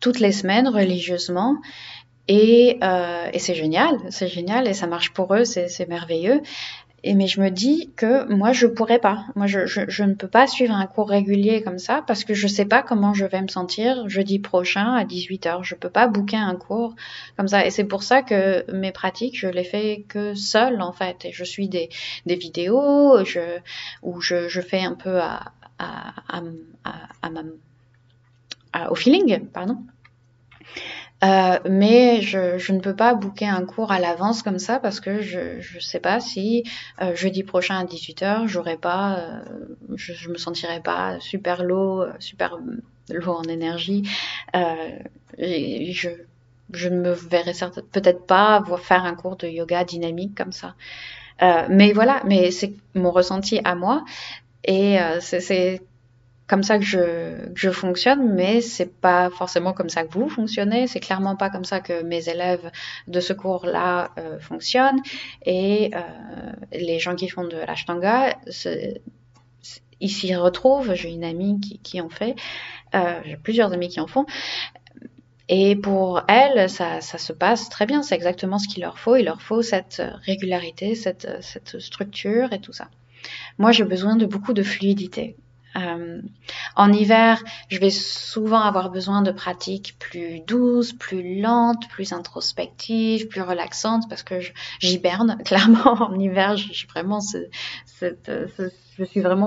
toutes 0.00 0.18
les 0.18 0.32
semaines 0.32 0.66
religieusement. 0.66 1.58
Et, 2.28 2.78
euh, 2.82 3.28
et 3.32 3.38
c'est 3.38 3.54
génial, 3.54 3.98
c'est 4.10 4.28
génial 4.28 4.66
et 4.66 4.74
ça 4.74 4.86
marche 4.86 5.12
pour 5.12 5.34
eux, 5.34 5.44
c'est 5.44 5.88
merveilleux. 5.88 6.42
Et 7.04 7.14
mais 7.14 7.28
je 7.28 7.40
me 7.40 7.50
dis 7.50 7.92
que 7.94 8.24
moi 8.32 8.52
je 8.52 8.66
pourrais 8.66 8.98
pas, 8.98 9.26
moi 9.36 9.46
je, 9.46 9.64
je, 9.66 9.82
je, 9.86 10.02
ne 10.02 10.14
peux 10.14 10.26
pas 10.26 10.48
suivre 10.48 10.74
un 10.74 10.86
cours 10.86 11.08
régulier 11.08 11.62
comme 11.62 11.78
ça 11.78 12.02
parce 12.04 12.24
que 12.24 12.34
je 12.34 12.48
sais 12.48 12.64
pas 12.64 12.82
comment 12.82 13.14
je 13.14 13.24
vais 13.26 13.40
me 13.42 13.46
sentir 13.46 14.08
jeudi 14.08 14.40
prochain 14.40 14.92
à 14.94 15.04
18h. 15.04 15.62
Je 15.62 15.76
peux 15.76 15.90
pas 15.90 16.08
booker 16.08 16.36
un 16.36 16.56
cours 16.56 16.96
comme 17.36 17.46
ça 17.46 17.64
et 17.64 17.70
c'est 17.70 17.84
pour 17.84 18.02
ça 18.02 18.22
que 18.22 18.68
mes 18.72 18.90
pratiques 18.90 19.38
je 19.38 19.46
les 19.46 19.62
fais 19.62 20.04
que 20.08 20.34
seule 20.34 20.82
en 20.82 20.92
fait 20.92 21.26
et 21.26 21.32
je 21.32 21.44
suis 21.44 21.68
des, 21.68 21.90
des 22.24 22.34
vidéos 22.34 23.24
je, 23.24 23.58
où 24.02 24.20
je, 24.20 24.48
je 24.48 24.60
fais 24.60 24.82
un 24.82 24.94
peu 24.94 25.20
à, 25.20 25.52
à, 25.78 26.12
à, 26.28 26.42
à, 27.22 27.30
à 28.72 28.90
au 28.90 28.96
feeling 28.96 29.46
pardon 29.50 29.78
Euh, 31.24 31.58
mais 31.68 32.20
je, 32.20 32.58
je, 32.58 32.72
ne 32.72 32.80
peux 32.80 32.94
pas 32.94 33.14
booker 33.14 33.46
un 33.48 33.64
cours 33.64 33.90
à 33.90 33.98
l'avance 33.98 34.42
comme 34.42 34.58
ça 34.58 34.78
parce 34.78 35.00
que 35.00 35.22
je 35.22 35.74
ne 35.74 35.80
sais 35.80 36.00
pas 36.00 36.20
si 36.20 36.64
euh, 37.00 37.16
jeudi 37.16 37.42
prochain 37.42 37.78
à 37.78 37.84
18h, 37.84 38.46
j'aurai 38.46 38.76
pas, 38.76 39.18
euh, 39.18 39.40
je, 39.94 40.12
je 40.12 40.28
me 40.28 40.36
sentirai 40.36 40.80
pas 40.80 41.18
super 41.20 41.64
low, 41.64 42.04
super 42.18 42.58
low 43.08 43.32
en 43.32 43.44
énergie. 43.44 44.02
je, 44.54 46.08
je 46.72 46.88
ne 46.88 47.00
me 47.00 47.12
verrai 47.12 47.52
peut-être 47.92 48.26
pas 48.26 48.62
faire 48.82 49.04
un 49.04 49.14
cours 49.14 49.36
de 49.36 49.48
yoga 49.48 49.84
dynamique 49.84 50.34
comme 50.36 50.52
ça. 50.52 50.74
mais 51.40 51.92
voilà, 51.92 52.22
mais 52.26 52.50
c'est 52.50 52.74
mon 52.94 53.10
ressenti 53.10 53.60
à 53.64 53.74
moi. 53.74 54.04
Et 54.64 54.98
c'est 55.20 55.80
comme 56.46 56.62
ça 56.62 56.78
que 56.78 56.84
je, 56.84 57.48
je 57.54 57.70
fonctionne, 57.70 58.34
mais 58.34 58.60
c'est 58.60 58.92
pas 59.00 59.30
forcément 59.30 59.72
comme 59.72 59.88
ça 59.88 60.04
que 60.04 60.12
vous 60.12 60.28
fonctionnez. 60.28 60.86
C'est 60.86 61.00
clairement 61.00 61.36
pas 61.36 61.50
comme 61.50 61.64
ça 61.64 61.80
que 61.80 62.02
mes 62.02 62.28
élèves 62.28 62.70
de 63.08 63.20
ce 63.20 63.32
cours-là 63.32 64.10
euh, 64.18 64.38
fonctionnent. 64.38 65.00
Et 65.44 65.90
euh, 65.94 66.00
les 66.72 66.98
gens 66.98 67.16
qui 67.16 67.28
font 67.28 67.44
de 67.44 67.56
l'ashtanga, 67.56 68.38
ils 70.00 70.10
s'y 70.10 70.34
retrouvent. 70.36 70.94
J'ai 70.94 71.10
une 71.10 71.24
amie 71.24 71.58
qui, 71.60 71.78
qui 71.80 72.00
en 72.00 72.10
fait. 72.10 72.36
Euh, 72.94 73.20
J'ai 73.24 73.36
plusieurs 73.36 73.72
amis 73.72 73.88
qui 73.88 74.00
en 74.00 74.06
font. 74.06 74.26
Et 75.48 75.76
pour 75.76 76.22
elles, 76.28 76.68
ça, 76.68 77.00
ça 77.00 77.18
se 77.18 77.32
passe 77.32 77.68
très 77.68 77.86
bien. 77.86 78.02
C'est 78.02 78.14
exactement 78.14 78.58
ce 78.58 78.68
qu'il 78.68 78.82
leur 78.82 78.98
faut. 78.98 79.16
Il 79.16 79.24
leur 79.24 79.42
faut 79.42 79.62
cette 79.62 80.02
régularité, 80.24 80.94
cette, 80.94 81.28
cette 81.40 81.78
structure 81.80 82.52
et 82.52 82.60
tout 82.60 82.72
ça. 82.72 82.88
Moi, 83.58 83.72
j'ai 83.72 83.84
besoin 83.84 84.16
de 84.16 84.26
beaucoup 84.26 84.52
de 84.52 84.62
fluidité. 84.62 85.36
Euh, 85.76 86.20
en 86.74 86.92
hiver, 86.92 87.42
je 87.68 87.78
vais 87.78 87.90
souvent 87.90 88.60
avoir 88.60 88.90
besoin 88.90 89.22
de 89.22 89.30
pratiques 89.30 89.96
plus 89.98 90.40
douces, 90.40 90.92
plus 90.92 91.40
lentes, 91.40 91.88
plus 91.88 92.12
introspectives, 92.12 93.28
plus 93.28 93.42
relaxantes 93.42 94.08
parce 94.08 94.22
que 94.22 94.40
j'hiberne. 94.80 95.38
Clairement, 95.44 95.92
en 96.02 96.18
hiver, 96.18 96.56
je 96.56 96.72
suis 96.72 96.88
vraiment 96.90 97.20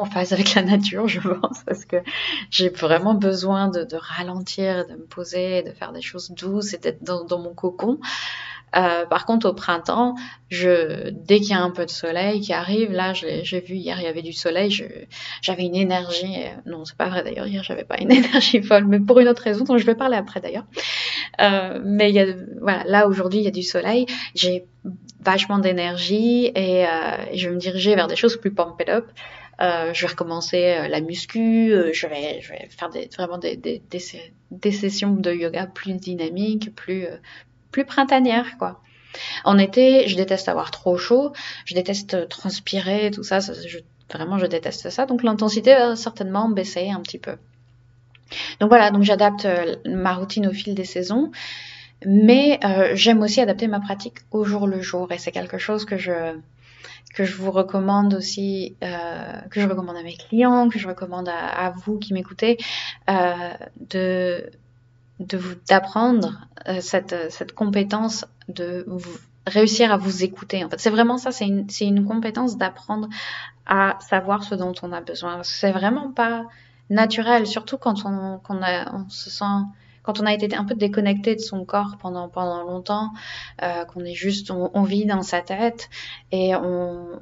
en 0.01 0.05
phase 0.05 0.33
avec 0.33 0.53
la 0.55 0.61
nature, 0.61 1.07
je 1.07 1.19
pense, 1.19 1.63
parce 1.65 1.85
que 1.85 1.97
j'ai 2.49 2.69
vraiment 2.69 3.15
besoin 3.15 3.67
de, 3.67 3.87
ralentir, 3.93 4.87
de 4.87 4.93
me 4.93 5.05
poser, 5.05 5.63
de 5.63 5.71
faire 5.71 5.91
des 5.91 6.01
choses 6.01 6.31
douces 6.31 6.73
et 6.73 6.77
d'être 6.77 7.03
dans, 7.03 7.39
mon 7.39 7.53
cocon. 7.53 7.99
Euh, 8.75 9.05
par 9.05 9.25
contre, 9.25 9.49
au 9.49 9.53
printemps, 9.53 10.15
je, 10.49 11.09
dès 11.09 11.39
qu'il 11.39 11.51
y 11.51 11.53
a 11.53 11.61
un 11.61 11.71
peu 11.71 11.85
de 11.85 11.89
soleil 11.89 12.41
qui 12.41 12.53
arrive, 12.53 12.91
là, 12.91 13.13
j'ai 13.13 13.61
vu 13.61 13.75
hier, 13.75 13.97
il 13.99 14.03
y 14.03 14.07
avait 14.07 14.21
du 14.21 14.33
soleil, 14.33 14.71
j'avais 15.41 15.63
une 15.63 15.75
énergie. 15.75 16.37
Euh, 16.37 16.49
non, 16.65 16.85
c'est 16.85 16.97
pas 16.97 17.09
vrai 17.09 17.23
d'ailleurs. 17.23 17.47
Hier, 17.47 17.63
j'avais 17.63 17.83
pas 17.83 17.97
une 17.99 18.11
énergie 18.23 18.61
folle, 18.61 18.85
mais 18.85 18.99
pour 18.99 19.19
une 19.19 19.27
autre 19.27 19.43
raison 19.43 19.63
dont 19.63 19.77
je 19.77 19.85
vais 19.85 19.95
parler 19.95 20.17
après 20.17 20.39
d'ailleurs. 20.39 20.65
Euh, 21.41 21.79
mais 21.83 22.11
y 22.11 22.19
a, 22.19 22.25
voilà, 22.61 22.83
là 22.85 23.07
aujourd'hui, 23.07 23.39
il 23.39 23.45
y 23.45 23.47
a 23.47 23.51
du 23.51 23.63
soleil. 23.63 24.05
J'ai 24.35 24.65
vachement 25.21 25.59
d'énergie 25.59 26.51
et, 26.55 26.85
euh, 26.85 26.89
je 27.33 27.49
vais 27.49 27.55
me 27.55 27.59
diriger 27.59 27.95
vers 27.95 28.07
des 28.07 28.15
choses 28.15 28.37
plus 28.37 28.51
pumped 28.51 28.89
up. 28.89 29.07
Euh, 29.61 29.93
je 29.93 30.01
vais 30.01 30.11
recommencer 30.11 30.77
euh, 30.77 30.87
la 30.87 31.01
muscu, 31.01 31.71
je, 31.93 32.07
vais, 32.07 32.39
je 32.41 32.49
vais 32.53 32.69
faire 32.69 32.89
des, 32.89 33.09
vraiment 33.17 33.37
des, 33.37 33.57
des, 33.57 33.81
des, 33.89 34.01
des, 34.51 34.71
sessions 34.71 35.13
de 35.13 35.33
yoga 35.33 35.67
plus 35.67 35.93
dynamiques, 35.93 36.73
plus, 36.75 37.07
plus 37.71 37.85
printanière, 37.85 38.57
quoi. 38.57 38.81
En 39.43 39.57
été, 39.57 40.07
je 40.07 40.15
déteste 40.15 40.49
avoir 40.49 40.71
trop 40.71 40.97
chaud, 40.97 41.33
je 41.65 41.73
déteste 41.73 42.29
transpirer, 42.29 43.11
tout 43.11 43.23
ça, 43.23 43.39
je, 43.39 43.79
vraiment 44.11 44.37
je 44.37 44.45
déteste 44.45 44.89
ça. 44.89 45.05
Donc 45.05 45.23
l'intensité 45.23 45.73
va 45.75 45.95
certainement 45.95 46.49
baisser 46.49 46.89
un 46.89 47.01
petit 47.01 47.19
peu. 47.19 47.35
Donc 48.59 48.69
voilà, 48.69 48.91
donc 48.91 49.03
j'adapte 49.03 49.45
euh, 49.45 49.75
ma 49.85 50.13
routine 50.13 50.47
au 50.47 50.53
fil 50.53 50.75
des 50.75 50.85
saisons, 50.85 51.31
mais 52.05 52.59
euh, 52.63 52.91
j'aime 52.93 53.21
aussi 53.21 53.41
adapter 53.41 53.67
ma 53.67 53.79
pratique 53.79 54.19
au 54.31 54.43
jour 54.43 54.67
le 54.67 54.81
jour, 54.81 55.11
et 55.11 55.17
c'est 55.17 55.31
quelque 55.31 55.57
chose 55.57 55.85
que 55.85 55.97
je 55.97 56.37
que 57.15 57.25
je 57.25 57.35
vous 57.35 57.49
recommande 57.49 58.13
aussi, 58.13 58.75
euh, 58.83 59.41
que 59.49 59.59
je 59.59 59.67
recommande 59.67 59.97
à 59.97 60.03
mes 60.03 60.13
clients, 60.15 60.69
que 60.69 60.77
je 60.77 60.87
recommande 60.87 61.27
à, 61.27 61.47
à 61.47 61.71
vous 61.71 61.97
qui 61.97 62.13
m'écoutez, 62.13 62.57
de 63.07 64.51
d'apprendre 65.19 66.47
euh, 66.67 66.79
cette, 66.81 67.31
cette 67.31 67.53
compétence 67.53 68.25
de 68.47 68.85
réussir 69.45 69.91
à 69.91 69.97
vous 69.97 70.23
écouter. 70.23 70.63
En 70.63 70.69
fait, 70.69 70.79
c'est 70.79 70.89
vraiment 70.89 71.17
ça, 71.17 71.31
c'est 71.31 71.45
une, 71.47 71.67
une 71.81 72.05
compétence 72.05 72.57
d'apprendre 72.57 73.09
à 73.65 73.97
savoir 73.99 74.43
ce 74.43 74.55
dont 74.55 74.73
on 74.81 74.91
a 74.91 75.01
besoin. 75.01 75.41
C'est 75.43 75.71
vraiment 75.71 76.11
pas 76.11 76.45
naturel, 76.89 77.45
surtout 77.45 77.77
quand 77.77 78.05
on, 78.05 78.39
qu'on 78.39 78.61
a, 78.63 78.93
on 78.93 79.09
se 79.09 79.29
sent, 79.29 79.65
quand 80.03 80.19
on 80.19 80.25
a 80.25 80.33
été 80.33 80.55
un 80.55 80.65
peu 80.65 80.75
déconnecté 80.75 81.35
de 81.35 81.41
son 81.41 81.65
corps 81.65 81.97
pendant 81.99 82.29
pendant 82.29 82.63
longtemps, 82.63 83.11
euh, 83.61 83.85
qu'on 83.85 84.03
est 84.05 84.15
juste, 84.15 84.51
on, 84.51 84.71
on, 84.73 84.83
vit 84.83 85.05
dans 85.05 85.21
sa 85.21 85.41
tête 85.41 85.89
et 86.31 86.55
on 86.55 87.19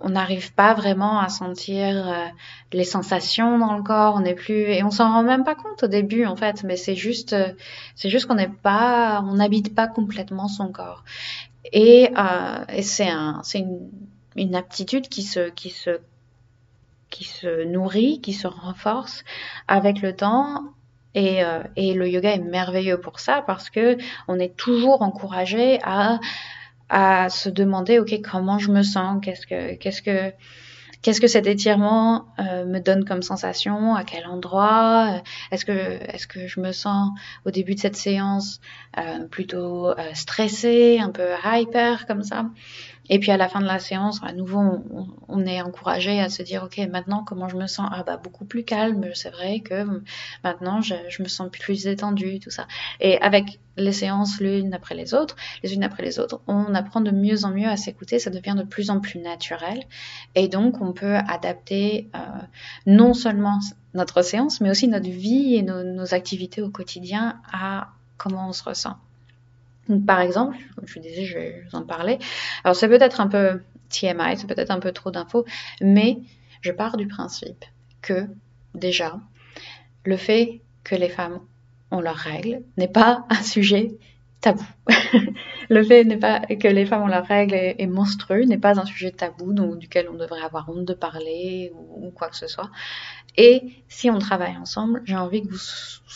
on 0.00 0.10
n'arrive 0.10 0.52
pas 0.54 0.74
vraiment 0.74 1.18
à 1.20 1.28
sentir 1.28 2.08
euh, 2.08 2.26
les 2.72 2.84
sensations 2.84 3.58
dans 3.58 3.76
le 3.76 3.82
corps, 3.82 4.14
on 4.16 4.20
n'est 4.20 4.34
plus 4.34 4.62
et 4.70 4.82
on 4.84 4.90
s'en 4.90 5.12
rend 5.12 5.22
même 5.22 5.44
pas 5.44 5.54
compte 5.54 5.82
au 5.82 5.88
début 5.88 6.24
en 6.24 6.36
fait, 6.36 6.62
mais 6.64 6.76
c'est 6.76 6.94
juste 6.94 7.32
euh, 7.32 7.52
c'est 7.96 8.08
juste 8.08 8.26
qu'on 8.26 8.34
n'est 8.34 8.48
pas 8.48 9.22
on 9.26 9.34
n'habite 9.34 9.74
pas 9.74 9.88
complètement 9.88 10.48
son 10.48 10.70
corps. 10.70 11.04
Et, 11.72 12.10
euh, 12.16 12.64
et 12.68 12.82
c'est 12.82 13.08
un 13.08 13.40
c'est 13.42 13.58
une, 13.58 13.90
une 14.36 14.54
aptitude 14.54 15.08
qui 15.08 15.22
se 15.22 15.50
qui 15.50 15.70
se 15.70 15.98
qui 17.10 17.24
se 17.24 17.64
nourrit, 17.64 18.20
qui 18.20 18.32
se 18.32 18.46
renforce 18.46 19.24
avec 19.66 20.02
le 20.02 20.14
temps 20.14 20.62
et, 21.14 21.42
euh, 21.42 21.62
et, 21.76 21.94
le 21.94 22.08
yoga 22.08 22.34
est 22.34 22.38
merveilleux 22.38 23.00
pour 23.00 23.18
ça 23.18 23.42
parce 23.46 23.70
que 23.70 23.96
on 24.28 24.38
est 24.38 24.54
toujours 24.56 25.02
encouragé 25.02 25.80
à 25.82 26.20
à 26.88 27.28
se 27.28 27.48
demander, 27.48 27.98
ok, 27.98 28.20
comment 28.22 28.58
je 28.58 28.70
me 28.70 28.82
sens, 28.82 29.18
qu'est-ce 29.22 29.46
que, 29.46 29.74
qu'est-ce 29.74 30.02
que, 30.02 30.32
qu'est-ce 31.02 31.20
que 31.20 31.26
cet 31.26 31.46
étirement 31.46 32.26
euh, 32.38 32.64
me 32.64 32.80
donne 32.80 33.04
comme 33.04 33.22
sensation, 33.22 33.94
à 33.94 34.04
quel 34.04 34.26
endroit, 34.26 35.16
euh, 35.16 35.18
est-ce 35.50 35.64
que, 35.64 35.72
est-ce 35.72 36.26
que 36.26 36.46
je 36.46 36.60
me 36.60 36.72
sens 36.72 37.10
au 37.44 37.50
début 37.50 37.74
de 37.74 37.80
cette 37.80 37.96
séance 37.96 38.60
euh, 38.98 39.26
plutôt 39.26 39.88
euh, 39.88 39.94
stressée, 40.14 40.98
un 41.00 41.10
peu 41.10 41.28
hyper 41.44 42.06
comme 42.06 42.22
ça, 42.22 42.46
et 43.08 43.18
puis 43.18 43.30
à 43.30 43.36
la 43.36 43.48
fin 43.48 43.60
de 43.60 43.66
la 43.66 43.78
séance, 43.78 44.20
à 44.22 44.32
nouveau, 44.32 44.84
on, 45.28 45.46
est 45.46 45.60
encouragé 45.62 46.20
à 46.20 46.28
se 46.28 46.42
dire, 46.42 46.64
ok, 46.64 46.78
maintenant 46.90 47.24
comment 47.24 47.48
je 47.48 47.56
me 47.56 47.66
sens? 47.66 47.88
Ah 47.92 48.02
bah 48.02 48.16
beaucoup 48.16 48.44
plus 48.44 48.64
calme. 48.64 49.04
C'est 49.14 49.30
vrai 49.30 49.60
que 49.60 50.02
maintenant 50.44 50.80
je, 50.80 50.94
je, 51.08 51.22
me 51.22 51.28
sens 51.28 51.50
plus 51.50 51.84
détendue, 51.84 52.40
tout 52.40 52.50
ça. 52.50 52.66
Et 53.00 53.18
avec 53.20 53.60
les 53.76 53.92
séances 53.92 54.40
l'une 54.40 54.74
après 54.74 54.94
les 54.94 55.14
autres, 55.14 55.36
les 55.62 55.74
unes 55.74 55.84
après 55.84 56.02
les 56.02 56.18
autres, 56.18 56.40
on 56.46 56.74
apprend 56.74 57.00
de 57.00 57.10
mieux 57.10 57.44
en 57.44 57.50
mieux 57.50 57.68
à 57.68 57.76
s'écouter. 57.76 58.18
Ça 58.18 58.30
devient 58.30 58.54
de 58.56 58.64
plus 58.64 58.90
en 58.90 59.00
plus 59.00 59.20
naturel, 59.20 59.84
et 60.34 60.48
donc 60.48 60.80
on 60.80 60.92
peut 60.92 61.16
adapter 61.16 62.10
euh, 62.14 62.18
non 62.86 63.14
seulement 63.14 63.58
notre 63.94 64.22
séance, 64.22 64.60
mais 64.60 64.70
aussi 64.70 64.88
notre 64.88 65.08
vie 65.08 65.54
et 65.54 65.62
nos, 65.62 65.82
nos 65.82 66.14
activités 66.14 66.62
au 66.62 66.70
quotidien 66.70 67.40
à 67.52 67.88
comment 68.18 68.48
on 68.48 68.52
se 68.52 68.64
ressent. 68.64 68.96
Par 70.06 70.20
exemple, 70.20 70.56
je 70.84 70.94
vous 70.94 71.00
disais, 71.00 71.24
je 71.24 71.38
vais 71.38 71.64
vous 71.68 71.76
en 71.76 71.82
parler. 71.82 72.18
Alors, 72.64 72.76
c'est 72.76 72.88
peut-être 72.88 73.20
un 73.20 73.28
peu 73.28 73.60
TMI, 73.88 74.36
c'est 74.36 74.46
peut-être 74.46 74.70
un 74.70 74.80
peu 74.80 74.92
trop 74.92 75.10
d'infos, 75.10 75.44
mais 75.80 76.18
je 76.60 76.72
pars 76.72 76.96
du 76.96 77.06
principe 77.06 77.64
que, 78.02 78.26
déjà, 78.74 79.20
le 80.04 80.16
fait 80.16 80.62
que 80.84 80.94
les 80.94 81.08
femmes 81.08 81.40
ont 81.90 82.00
leurs 82.00 82.16
règles 82.16 82.62
n'est 82.76 82.88
pas 82.88 83.26
un 83.30 83.42
sujet 83.42 83.98
tabou. 84.40 84.64
le 85.68 85.82
fait 85.82 86.04
n'est 86.04 86.16
pas 86.16 86.40
que 86.40 86.68
les 86.68 86.86
femmes 86.86 87.02
ont 87.02 87.08
leurs 87.08 87.26
règles 87.26 87.54
et, 87.54 87.86
monstrueux 87.86 88.44
n'est 88.44 88.58
pas 88.58 88.78
un 88.78 88.84
sujet 88.84 89.10
tabou 89.10 89.52
donc, 89.52 89.78
duquel 89.78 90.08
on 90.08 90.14
devrait 90.14 90.42
avoir 90.42 90.68
honte 90.68 90.84
de 90.84 90.94
parler 90.94 91.72
ou, 91.74 92.06
ou, 92.06 92.10
quoi 92.10 92.28
que 92.28 92.36
ce 92.36 92.46
soit. 92.46 92.70
Et 93.36 93.62
si 93.88 94.10
on 94.10 94.18
travaille 94.18 94.56
ensemble, 94.56 95.02
j'ai 95.04 95.16
envie 95.16 95.42
que 95.42 95.48
vous 95.48 95.58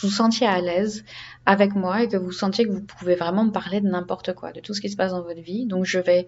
vous 0.01 0.09
sentiez 0.09 0.47
à 0.47 0.59
l'aise 0.59 1.05
avec 1.45 1.75
moi 1.75 2.03
et 2.03 2.07
que 2.07 2.17
vous 2.17 2.31
sentiez 2.31 2.65
que 2.65 2.71
vous 2.71 2.81
pouvez 2.81 3.15
vraiment 3.15 3.45
me 3.45 3.51
parler 3.51 3.81
de 3.81 3.87
n'importe 3.87 4.33
quoi, 4.33 4.51
de 4.51 4.59
tout 4.59 4.73
ce 4.73 4.81
qui 4.81 4.89
se 4.89 4.95
passe 4.95 5.11
dans 5.11 5.21
votre 5.21 5.41
vie. 5.41 5.65
Donc 5.65 5.85
je 5.85 5.99
vais 5.99 6.27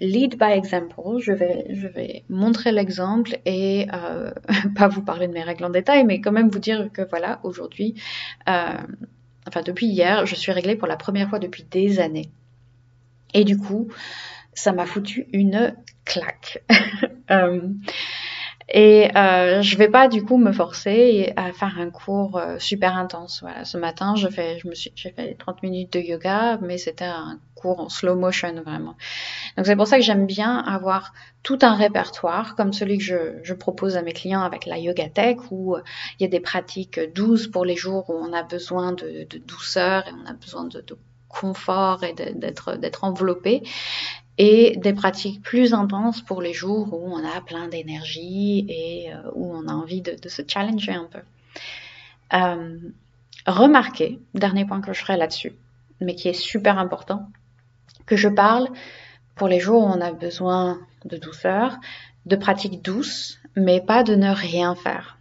lead 0.00 0.38
by 0.38 0.52
example, 0.52 1.18
je 1.20 1.32
vais, 1.32 1.66
je 1.70 1.86
vais 1.86 2.24
montrer 2.28 2.72
l'exemple 2.72 3.38
et 3.44 3.86
euh, 3.92 4.30
pas 4.76 4.88
vous 4.88 5.02
parler 5.02 5.28
de 5.28 5.32
mes 5.32 5.42
règles 5.42 5.64
en 5.64 5.70
détail, 5.70 6.04
mais 6.04 6.20
quand 6.20 6.32
même 6.32 6.48
vous 6.48 6.58
dire 6.58 6.90
que 6.92 7.02
voilà, 7.08 7.40
aujourd'hui, 7.42 7.94
euh, 8.48 8.78
enfin 9.50 9.62
depuis 9.62 9.86
hier, 9.86 10.26
je 10.26 10.36
suis 10.36 10.52
réglée 10.52 10.76
pour 10.76 10.86
la 10.86 10.96
première 10.96 11.28
fois 11.28 11.40
depuis 11.40 11.64
des 11.64 11.98
années. 11.98 12.30
Et 13.34 13.44
du 13.44 13.58
coup, 13.58 13.88
ça 14.54 14.72
m'a 14.72 14.86
foutu 14.86 15.26
une 15.32 15.74
claque. 16.04 16.62
euh, 17.32 17.60
Et 18.72 19.10
euh, 19.16 19.62
je 19.62 19.76
vais 19.76 19.88
pas 19.88 20.06
du 20.06 20.24
coup 20.24 20.36
me 20.36 20.52
forcer 20.52 21.32
à 21.36 21.52
faire 21.52 21.78
un 21.78 21.90
cours 21.90 22.38
euh, 22.38 22.58
super 22.60 22.96
intense. 22.96 23.40
Voilà, 23.42 23.64
ce 23.64 23.76
matin, 23.76 24.14
je 24.14 24.28
fais, 24.28 24.58
je 24.60 24.68
me 24.68 24.74
suis, 24.74 24.92
j'ai 24.94 25.10
fait 25.10 25.34
30 25.34 25.64
minutes 25.64 25.92
de 25.92 25.98
yoga, 25.98 26.58
mais 26.62 26.78
c'était 26.78 27.04
un 27.04 27.40
cours 27.56 27.80
en 27.80 27.88
slow 27.88 28.14
motion 28.14 28.54
vraiment. 28.64 28.96
Donc 29.56 29.66
c'est 29.66 29.74
pour 29.74 29.88
ça 29.88 29.96
que 29.96 30.04
j'aime 30.04 30.26
bien 30.26 30.58
avoir 30.58 31.12
tout 31.42 31.58
un 31.62 31.74
répertoire 31.74 32.54
comme 32.54 32.72
celui 32.72 32.98
que 32.98 33.04
je, 33.04 33.16
je 33.42 33.54
propose 33.54 33.96
à 33.96 34.02
mes 34.02 34.12
clients 34.12 34.42
avec 34.42 34.66
la 34.66 34.78
Yoga 34.78 35.08
Tech 35.08 35.38
où 35.50 35.74
euh, 35.74 35.82
il 36.18 36.22
y 36.22 36.26
a 36.26 36.28
des 36.28 36.40
pratiques 36.40 37.00
douces 37.12 37.48
pour 37.48 37.64
les 37.64 37.76
jours 37.76 38.08
où 38.08 38.14
on 38.14 38.32
a 38.32 38.44
besoin 38.44 38.92
de, 38.92 39.26
de 39.28 39.38
douceur 39.38 40.06
et 40.06 40.12
on 40.12 40.30
a 40.30 40.34
besoin 40.34 40.64
de, 40.64 40.80
de 40.80 40.96
confort 41.30 42.02
et 42.04 42.12
d'être 42.12 42.76
d'être 42.76 43.04
enveloppé 43.04 43.62
et 44.42 44.74
des 44.78 44.94
pratiques 44.94 45.42
plus 45.42 45.74
intenses 45.74 46.22
pour 46.22 46.40
les 46.40 46.54
jours 46.54 46.94
où 46.94 47.12
on 47.12 47.22
a 47.22 47.42
plein 47.42 47.68
d'énergie 47.68 48.64
et 48.70 49.12
euh, 49.12 49.30
où 49.34 49.54
on 49.54 49.68
a 49.68 49.72
envie 49.74 50.00
de, 50.00 50.16
se 50.30 50.40
challenger 50.48 50.94
un 50.94 51.04
peu. 51.12 51.18
Euh, 52.32 52.78
remarquez, 53.46 54.18
dernier 54.32 54.64
point 54.64 54.80
que 54.80 54.94
je 54.94 55.00
ferai 55.00 55.18
là-dessus, 55.18 55.52
mais 56.00 56.14
qui 56.14 56.28
est 56.28 56.32
super 56.32 56.78
important, 56.78 57.28
que 58.06 58.16
je 58.16 58.28
parle 58.28 58.68
pour 59.34 59.46
les 59.46 59.60
jours 59.60 59.82
où 59.82 59.88
on 59.88 60.00
a 60.00 60.10
besoin 60.10 60.80
de 61.04 61.18
douceur, 61.18 61.76
de 62.24 62.36
pratiques 62.36 62.82
douces, 62.82 63.42
mais 63.56 63.82
pas 63.82 64.04
de 64.04 64.14
ne 64.14 64.30
rien 64.30 64.74
faire. 64.74 65.18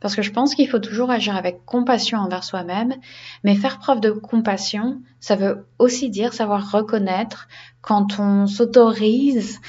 Parce 0.00 0.14
que 0.14 0.22
je 0.22 0.30
pense 0.30 0.54
qu'il 0.54 0.68
faut 0.68 0.78
toujours 0.78 1.10
agir 1.10 1.36
avec 1.36 1.64
compassion 1.64 2.18
envers 2.18 2.44
soi-même, 2.44 2.94
mais 3.42 3.54
faire 3.54 3.78
preuve 3.78 4.00
de 4.00 4.10
compassion, 4.10 5.00
ça 5.20 5.36
veut 5.36 5.66
aussi 5.78 6.10
dire 6.10 6.32
savoir 6.32 6.70
reconnaître 6.70 7.48
quand 7.80 8.18
on 8.18 8.46
s'autorise 8.46 9.60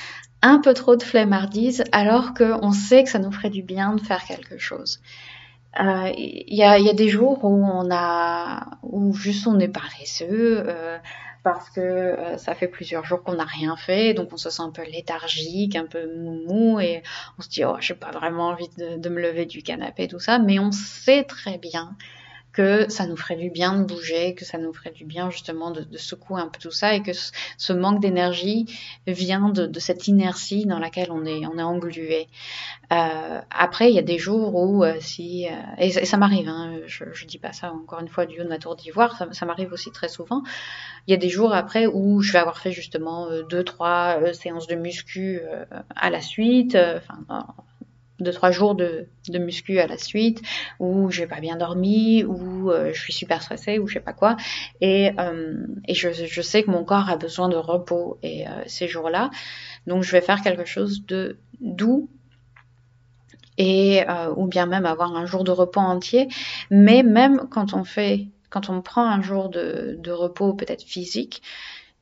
un 0.41 0.59
peu 0.59 0.73
trop 0.73 0.95
de 0.95 1.03
flemmardise 1.03 1.83
alors 1.91 2.33
qu'on 2.33 2.71
sait 2.71 3.03
que 3.03 3.09
ça 3.09 3.19
nous 3.19 3.31
ferait 3.31 3.49
du 3.49 3.63
bien 3.63 3.93
de 3.93 4.01
faire 4.01 4.23
quelque 4.23 4.57
chose. 4.57 5.01
Il 5.77 5.87
euh, 5.87 6.11
y, 6.15 6.63
a, 6.63 6.79
y, 6.79 6.89
a, 6.89 6.93
des 6.93 7.09
jours 7.09 7.43
où 7.43 7.65
on 7.65 7.89
a, 7.91 8.65
où 8.83 9.13
juste 9.13 9.45
on 9.45 9.59
est 9.59 9.67
paresseux, 9.67 10.63
euh, 10.67 10.97
parce 11.45 11.69
que 11.69 11.79
euh, 11.79 12.37
ça 12.39 12.55
fait 12.55 12.67
plusieurs 12.67 13.05
jours 13.05 13.21
qu'on 13.21 13.35
n'a 13.35 13.45
rien 13.45 13.77
fait, 13.77 14.15
donc 14.15 14.33
on 14.33 14.37
se 14.37 14.49
sent 14.49 14.63
un 14.63 14.71
peu 14.71 14.83
léthargique, 14.83 15.75
un 15.75 15.85
peu 15.85 16.11
mou, 16.47 16.79
et 16.79 17.03
on 17.37 17.43
se 17.43 17.49
dit 17.49 17.63
oh 17.63 17.75
j'ai 17.79 17.93
pas 17.93 18.09
vraiment 18.09 18.47
envie 18.47 18.67
de, 18.79 18.97
de, 18.97 19.09
me 19.09 19.21
lever 19.21 19.45
du 19.45 19.61
canapé 19.61 20.07
tout 20.07 20.19
ça, 20.19 20.39
mais 20.39 20.57
on 20.57 20.71
sait 20.71 21.23
très 21.23 21.59
bien 21.59 21.95
que 22.55 22.89
ça 22.89 23.05
nous 23.05 23.17
ferait 23.17 23.35
du 23.35 23.49
bien 23.49 23.77
de 23.77 23.83
bouger, 23.83 24.33
que 24.33 24.45
ça 24.45 24.57
nous 24.57 24.73
ferait 24.73 24.91
du 24.91 25.03
bien 25.03 25.29
justement 25.29 25.71
de, 25.71 25.81
de 25.81 25.97
secouer 25.97 26.41
un 26.41 26.47
peu 26.47 26.57
tout 26.59 26.71
ça 26.71 26.95
et 26.95 27.03
que 27.03 27.11
ce 27.57 27.73
manque 27.73 27.99
d'énergie 27.99 28.65
vient 29.07 29.49
de, 29.49 29.65
de, 29.65 29.79
cette 29.81 30.07
inertie 30.07 30.65
dans 30.65 30.79
laquelle 30.79 31.11
on 31.11 31.25
est, 31.25 31.45
on 31.45 31.57
est 31.57 31.63
englué. 31.63 32.27
Euh, 32.93 33.41
après, 33.51 33.89
il 33.89 33.95
y 33.95 33.99
a 33.99 34.03
des 34.03 34.17
jours 34.17 34.55
où 34.55 34.85
euh, 34.85 34.95
si, 35.01 35.47
euh, 35.47 35.51
et, 35.79 35.91
ça 35.91 36.15
m'arrive, 36.15 36.47
hein, 36.47 36.79
je, 36.87 37.03
je 37.11 37.25
dis 37.25 37.39
pas 37.39 37.51
ça 37.51 37.73
encore 37.73 37.99
une 37.99 38.07
fois 38.07 38.25
du 38.25 38.39
haut 38.39 38.45
de 38.45 38.49
ma 38.49 38.57
tour 38.57 38.77
d'ivoire, 38.77 39.17
ça, 39.17 39.27
ça 39.33 39.45
m'arrive 39.45 39.73
aussi 39.73 39.91
très 39.91 40.07
souvent. 40.07 40.41
Il 41.07 41.11
y 41.11 41.13
a 41.13 41.17
des 41.17 41.29
jours 41.29 41.53
après 41.53 41.87
où 41.87 42.21
je 42.21 42.31
vais 42.31 42.39
avoir 42.39 42.57
fait 42.57 42.71
justement 42.71 43.27
euh, 43.27 43.43
deux, 43.43 43.65
trois 43.65 44.17
euh, 44.21 44.31
séances 44.31 44.67
de 44.67 44.75
muscu 44.75 45.41
à 45.93 46.09
la 46.09 46.21
suite, 46.21 46.77
enfin 46.77 47.45
deux 48.19 48.31
trois 48.31 48.51
jours 48.51 48.75
de, 48.75 49.07
de 49.27 49.39
muscu 49.39 49.79
à 49.79 49.87
la 49.87 49.97
suite 49.97 50.41
où 50.79 51.11
j'ai 51.11 51.27
pas 51.27 51.39
bien 51.39 51.57
dormi 51.57 52.23
ou 52.23 52.71
euh, 52.71 52.91
je 52.93 52.99
suis 52.99 53.13
super 53.13 53.41
stressée 53.41 53.79
ou 53.79 53.87
je 53.87 53.95
sais 53.95 53.99
pas 53.99 54.13
quoi. 54.13 54.37
Et, 54.81 55.11
euh, 55.19 55.65
et 55.87 55.93
je, 55.93 56.09
je, 56.13 56.41
sais 56.41 56.63
que 56.63 56.71
mon 56.71 56.83
corps 56.83 57.09
a 57.09 57.17
besoin 57.17 57.49
de 57.49 57.57
repos 57.57 58.17
et 58.23 58.47
euh, 58.47 58.51
ces 58.67 58.87
jours-là. 58.87 59.31
Donc 59.87 60.03
je 60.03 60.11
vais 60.11 60.21
faire 60.21 60.41
quelque 60.41 60.65
chose 60.65 61.05
de 61.05 61.39
doux 61.59 62.09
et 63.57 64.03
euh, 64.09 64.33
ou 64.35 64.47
bien 64.47 64.65
même 64.65 64.85
avoir 64.85 65.15
un 65.15 65.25
jour 65.25 65.43
de 65.43 65.51
repos 65.51 65.79
entier. 65.79 66.27
Mais 66.69 67.03
même 67.03 67.47
quand 67.49 67.73
on 67.73 67.83
fait 67.83 68.27
quand 68.49 68.69
on 68.69 68.81
prend 68.81 69.05
un 69.05 69.21
jour 69.21 69.49
de, 69.49 69.97
de 69.99 70.11
repos 70.11 70.53
peut-être 70.53 70.83
physique 70.83 71.41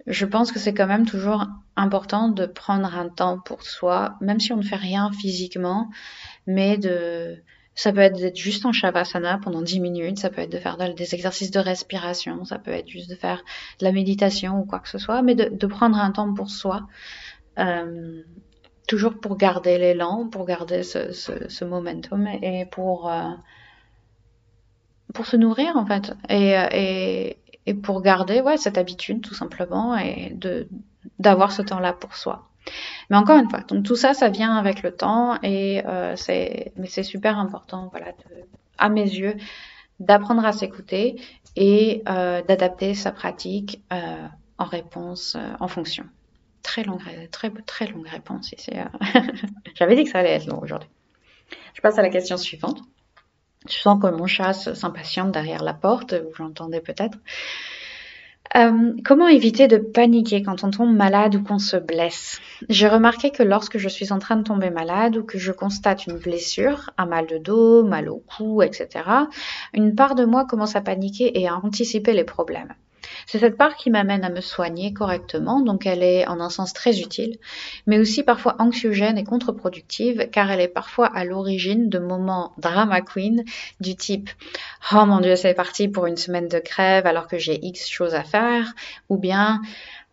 je 0.07 0.25
pense 0.25 0.51
que 0.51 0.60
c'est 0.60 0.74
quand 0.74 0.88
même 0.88 1.05
toujours 1.05 1.45
important 1.75 2.29
de 2.29 2.45
prendre 2.45 2.95
un 2.95 3.10
temps 3.10 3.39
pour 3.39 3.63
soi, 3.63 4.15
même 4.22 4.39
si 4.39 4.51
on 4.53 4.57
ne 4.57 4.63
fait 4.63 4.75
rien 4.75 5.12
physiquement, 5.12 5.89
mais 6.45 6.77
de, 6.77 7.41
ça 7.75 7.91
peut 7.91 8.00
être 8.00 8.17
d'être 8.17 8.38
juste 8.38 8.65
en 8.65 8.72
shavasana 8.72 9.39
pendant 9.39 9.62
10 9.62 9.79
minutes, 9.79 10.19
ça 10.19 10.29
peut 10.29 10.41
être 10.41 10.51
de 10.51 10.60
faire 10.60 10.77
des 10.77 11.15
exercices 11.15 11.51
de 11.51 11.60
respiration, 11.60 12.45
ça 12.45 12.60
peut 12.60 12.72
être 12.72 12.88
juste 12.88 13.10
de 13.10 13.15
faire 13.15 13.43
de 13.79 13.86
la 13.86 13.91
méditation 13.91 14.60
ou 14.60 14.65
quoi 14.65 14.79
que 14.79 14.89
ce 14.89 14.98
soit, 14.98 15.22
mais 15.22 15.36
de, 15.36 15.45
de 15.45 15.67
prendre 15.67 15.98
un 15.98 16.12
temps 16.12 16.33
pour 16.33 16.50
soi, 16.50 16.88
euh, 17.60 18.22
toujours 18.88 19.19
pour 19.19 19.38
garder 19.38 19.77
l'élan, 19.77 20.27
pour 20.27 20.45
garder 20.45 20.83
ce, 20.83 21.12
ce, 21.13 21.48
ce, 21.48 21.65
momentum 21.65 22.27
et 22.27 22.65
pour, 22.65 23.12
euh, 23.12 23.31
pour 25.13 25.25
se 25.25 25.38
nourrir 25.38 25.75
en 25.75 25.86
fait. 25.86 26.13
Et, 26.29 26.53
et, 26.72 27.37
et 27.65 27.73
pour 27.73 28.01
garder 28.01 28.41
ouais, 28.41 28.57
cette 28.57 28.77
habitude 28.77 29.21
tout 29.21 29.33
simplement 29.33 29.97
et 29.97 30.31
de 30.35 30.67
d'avoir 31.19 31.51
ce 31.51 31.61
temps-là 31.61 31.93
pour 31.93 32.15
soi. 32.15 32.47
Mais 33.09 33.17
encore 33.17 33.37
une 33.37 33.49
fois, 33.49 33.59
donc 33.61 33.83
tout 33.83 33.95
ça, 33.95 34.13
ça 34.13 34.29
vient 34.29 34.55
avec 34.55 34.83
le 34.83 34.95
temps 34.95 35.37
et 35.43 35.85
euh, 35.85 36.15
c'est, 36.15 36.71
mais 36.77 36.87
c'est 36.87 37.03
super 37.03 37.37
important, 37.37 37.89
voilà, 37.91 38.11
de, 38.11 38.45
à 38.77 38.89
mes 38.89 39.03
yeux, 39.03 39.35
d'apprendre 39.99 40.45
à 40.45 40.53
s'écouter 40.53 41.17
et 41.55 42.03
euh, 42.07 42.41
d'adapter 42.41 42.93
sa 42.93 43.11
pratique 43.11 43.81
euh, 43.91 44.27
en 44.57 44.65
réponse, 44.65 45.35
euh, 45.35 45.53
en 45.59 45.67
fonction. 45.67 46.05
Très 46.61 46.83
longue, 46.83 47.01
très 47.31 47.49
très 47.49 47.87
longue 47.87 48.07
réponse 48.07 48.53
ici. 48.53 48.71
J'avais 49.75 49.95
dit 49.95 50.05
que 50.05 50.09
ça 50.09 50.19
allait 50.19 50.31
être 50.31 50.47
long 50.47 50.61
aujourd'hui. 50.61 50.89
Je 51.73 51.81
passe 51.81 51.97
à 51.97 52.01
la 52.01 52.09
question 52.09 52.37
suivante. 52.37 52.81
Je 53.69 53.77
sens 53.77 54.01
que 54.01 54.07
mon 54.07 54.27
chat 54.27 54.53
s'impatiente 54.53 55.31
derrière 55.31 55.63
la 55.63 55.73
porte, 55.73 56.13
vous 56.13 56.43
l'entendez 56.43 56.81
peut-être. 56.81 57.17
Euh, 58.55 58.93
comment 59.03 59.27
éviter 59.27 59.67
de 59.67 59.77
paniquer 59.77 60.43
quand 60.43 60.63
on 60.63 60.69
tombe 60.69 60.95
malade 60.95 61.35
ou 61.35 61.43
qu'on 61.43 61.57
se 61.57 61.77
blesse? 61.77 62.39
J'ai 62.69 62.87
remarqué 62.87 63.31
que 63.31 63.41
lorsque 63.41 63.79
je 63.79 63.89
suis 63.89 64.13
en 64.13 64.19
train 64.19 64.35
de 64.35 64.43
tomber 64.43 64.69
malade 64.69 65.17
ou 65.17 65.23
que 65.23 65.39
je 65.39 65.51
constate 65.51 66.05
une 66.05 66.17
blessure, 66.17 66.91
un 66.97 67.07
mal 67.07 67.25
de 67.25 67.39
dos, 67.39 67.83
mal 67.83 68.09
au 68.09 68.17
cou, 68.37 68.61
etc., 68.61 69.05
une 69.73 69.95
part 69.95 70.13
de 70.13 70.25
moi 70.25 70.45
commence 70.45 70.75
à 70.75 70.81
paniquer 70.81 71.39
et 71.39 71.47
à 71.47 71.55
anticiper 71.55 72.13
les 72.13 72.25
problèmes. 72.25 72.75
C'est 73.25 73.40
cette 73.40 73.57
part 73.57 73.75
qui 73.75 73.90
m'amène 73.90 74.24
à 74.24 74.29
me 74.29 74.42
soigner 74.42 74.94
correctement, 74.94 75.62
donc 75.62 75.86
elle 75.86 76.03
est 76.03 76.27
en 76.27 76.40
un 76.40 76.50
sens 76.50 76.74
très 76.74 77.00
utile, 77.00 77.38
mais 77.88 78.00
aussi 78.00 78.24
parfois 78.24 78.55
anxiogène 78.59 79.18
et 79.18 79.24
contre-productive, 79.24 80.29
car 80.31 80.51
elle 80.51 80.62
est 80.62 80.68
parfois 80.68 81.07
à 81.07 81.24
l'origine 81.24 81.90
de 81.90 82.00
moments 82.00 82.53
drama 82.57 83.01
queen 83.01 83.44
du 83.79 83.96
type 83.96 84.29
Oh 84.92 85.05
mon 85.05 85.20
dieu, 85.20 85.36
c'est 85.36 85.53
parti 85.53 85.88
pour 85.88 86.05
une 86.05 86.18
semaine 86.18 86.48
de 86.48 86.59
crève 86.59 87.05
alors 87.05 87.27
que 87.27 87.38
j'ai 87.38 87.64
X 87.66 87.88
choses 87.90 88.16
à 88.16 88.24
faire, 88.24 88.74
ou 89.09 89.18
bien 89.18 89.62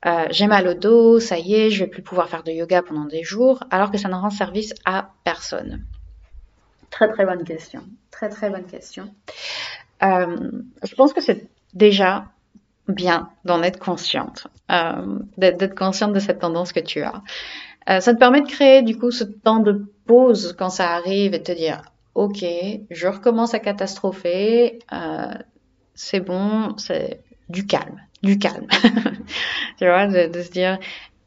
euh, 0.07 0.27
j'ai 0.31 0.47
mal 0.47 0.67
au 0.67 0.75
dos, 0.75 1.21
ça 1.21 1.39
y 1.39 1.55
est, 1.55 1.71
je 1.71 1.85
vais 1.85 1.91
plus 1.91 2.03
pouvoir 2.03 2.29
faire 2.29 2.43
de 2.43 2.53
yoga 2.53 2.83
pendant 2.83 3.05
des 3.05 3.23
jours, 3.23 3.63
alors 3.71 3.91
que 3.91 3.99
ça 3.99 4.09
ne 4.09 4.15
rend 4.15 4.31
service 4.31 4.73
à 4.85 5.11
personne. 5.25 5.85
Très 6.91 7.09
très 7.09 7.25
bonne 7.25 7.45
question. 7.45 7.83
Très 8.11 8.29
très 8.29 8.51
bonne 8.51 8.67
question. 8.67 9.15
Euh, 10.03 10.51
je 10.83 10.95
pense 10.95 11.13
que 11.13 11.21
c'est 11.21 11.47
déjà 11.75 12.27
bien 12.91 13.31
d'en 13.45 13.63
être 13.63 13.79
consciente, 13.79 14.47
euh, 14.71 15.19
d'être 15.37 15.75
consciente 15.75 16.13
de 16.13 16.21
cette 16.21 16.41
tendance 16.41 16.73
que 16.73 16.81
tu 16.81 17.03
as. 17.03 17.23
Euh, 17.89 18.01
ça 18.01 18.15
te 18.15 18.19
permet 18.19 18.43
de 18.43 18.49
créer 18.49 18.83
du 18.83 18.99
coup 18.99 19.11
ce 19.11 19.25
temps 19.25 19.61
de 19.61 19.85
pause 20.07 20.55
quand 20.59 20.71
ça 20.71 20.91
arrive 20.91 21.35
et 21.35 21.39
de 21.39 21.45
te 21.45 21.53
dire 21.53 21.83
ok, 22.15 22.45
je 22.91 23.07
recommence 23.07 23.55
à 23.55 23.59
catastropher, 23.59 24.79
euh, 24.93 25.35
c'est 25.95 26.21
bon, 26.21 26.77
c'est 26.77 27.21
du 27.49 27.67
calme, 27.67 28.01
du 28.23 28.39
calme. 28.39 28.67
tu 29.79 29.87
vois, 29.87 30.07
de, 30.07 30.31
de, 30.31 30.43
se 30.43 30.51
dire 30.51 30.79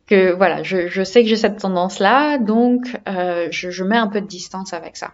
que 0.08 0.34
voilà, 0.34 0.64
je, 0.64 0.88
je 0.88 1.04
sais 1.04 1.24
que 1.24 1.30
j'ai 1.30 1.36
cette 1.36 1.60
tendance 1.60 2.00
là, 2.00 2.38
donc 2.38 3.00
euh, 3.08 3.48
je, 3.52 3.72
je 3.72 3.84
mets 3.84 3.98
un 3.98 4.08
peu 4.08 4.22
de 4.22 4.28
distance 4.28 4.74
avec 4.74 4.98
ça. 4.98 5.12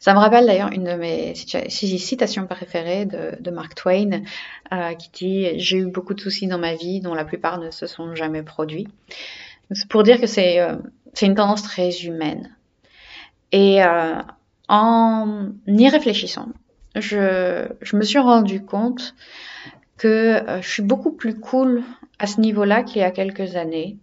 Ça 0.00 0.14
me 0.14 0.18
rappelle 0.18 0.46
d'ailleurs 0.46 0.72
une 0.72 0.84
de 0.84 0.94
mes 0.94 1.34
citations 1.34 2.46
préférées 2.46 3.06
de, 3.06 3.50
Mark 3.50 3.74
Twain 3.74 4.22
euh, 4.72 4.94
qui 4.94 5.10
dit 5.10 5.58
J'ai 5.58 5.78
eu 5.78 5.86
beaucoup 5.86 6.14
de 6.14 6.20
soucis 6.20 6.46
dans 6.46 6.58
ma 6.58 6.74
vie 6.74 7.00
dont 7.00 7.14
la 7.14 7.24
plupart 7.24 7.58
ne 7.58 7.70
se 7.70 7.86
sont 7.86 8.14
jamais 8.14 8.42
produits. 8.42 8.88
C'est 9.70 9.88
pour 9.88 10.02
dire 10.02 10.20
que 10.20 10.26
c'est 10.26 10.60
euh, 10.60 10.76
une 11.20 11.34
tendance 11.34 11.62
très 11.62 11.90
humaine. 12.02 12.54
Et 13.52 13.84
euh, 13.84 14.20
en 14.68 15.50
y 15.66 15.88
réfléchissant, 15.88 16.48
je, 16.94 17.68
me 17.94 18.02
suis 18.02 18.18
rendu 18.18 18.64
compte 18.64 19.14
que 19.98 20.42
je 20.60 20.68
suis 20.68 20.82
beaucoup 20.82 21.12
plus 21.12 21.38
cool 21.38 21.82
à 22.18 22.26
ce 22.26 22.40
niveau-là 22.40 22.82
qu'il 22.82 23.02
y 23.02 23.04
a 23.04 23.10
quelques 23.10 23.56
années 23.56 23.98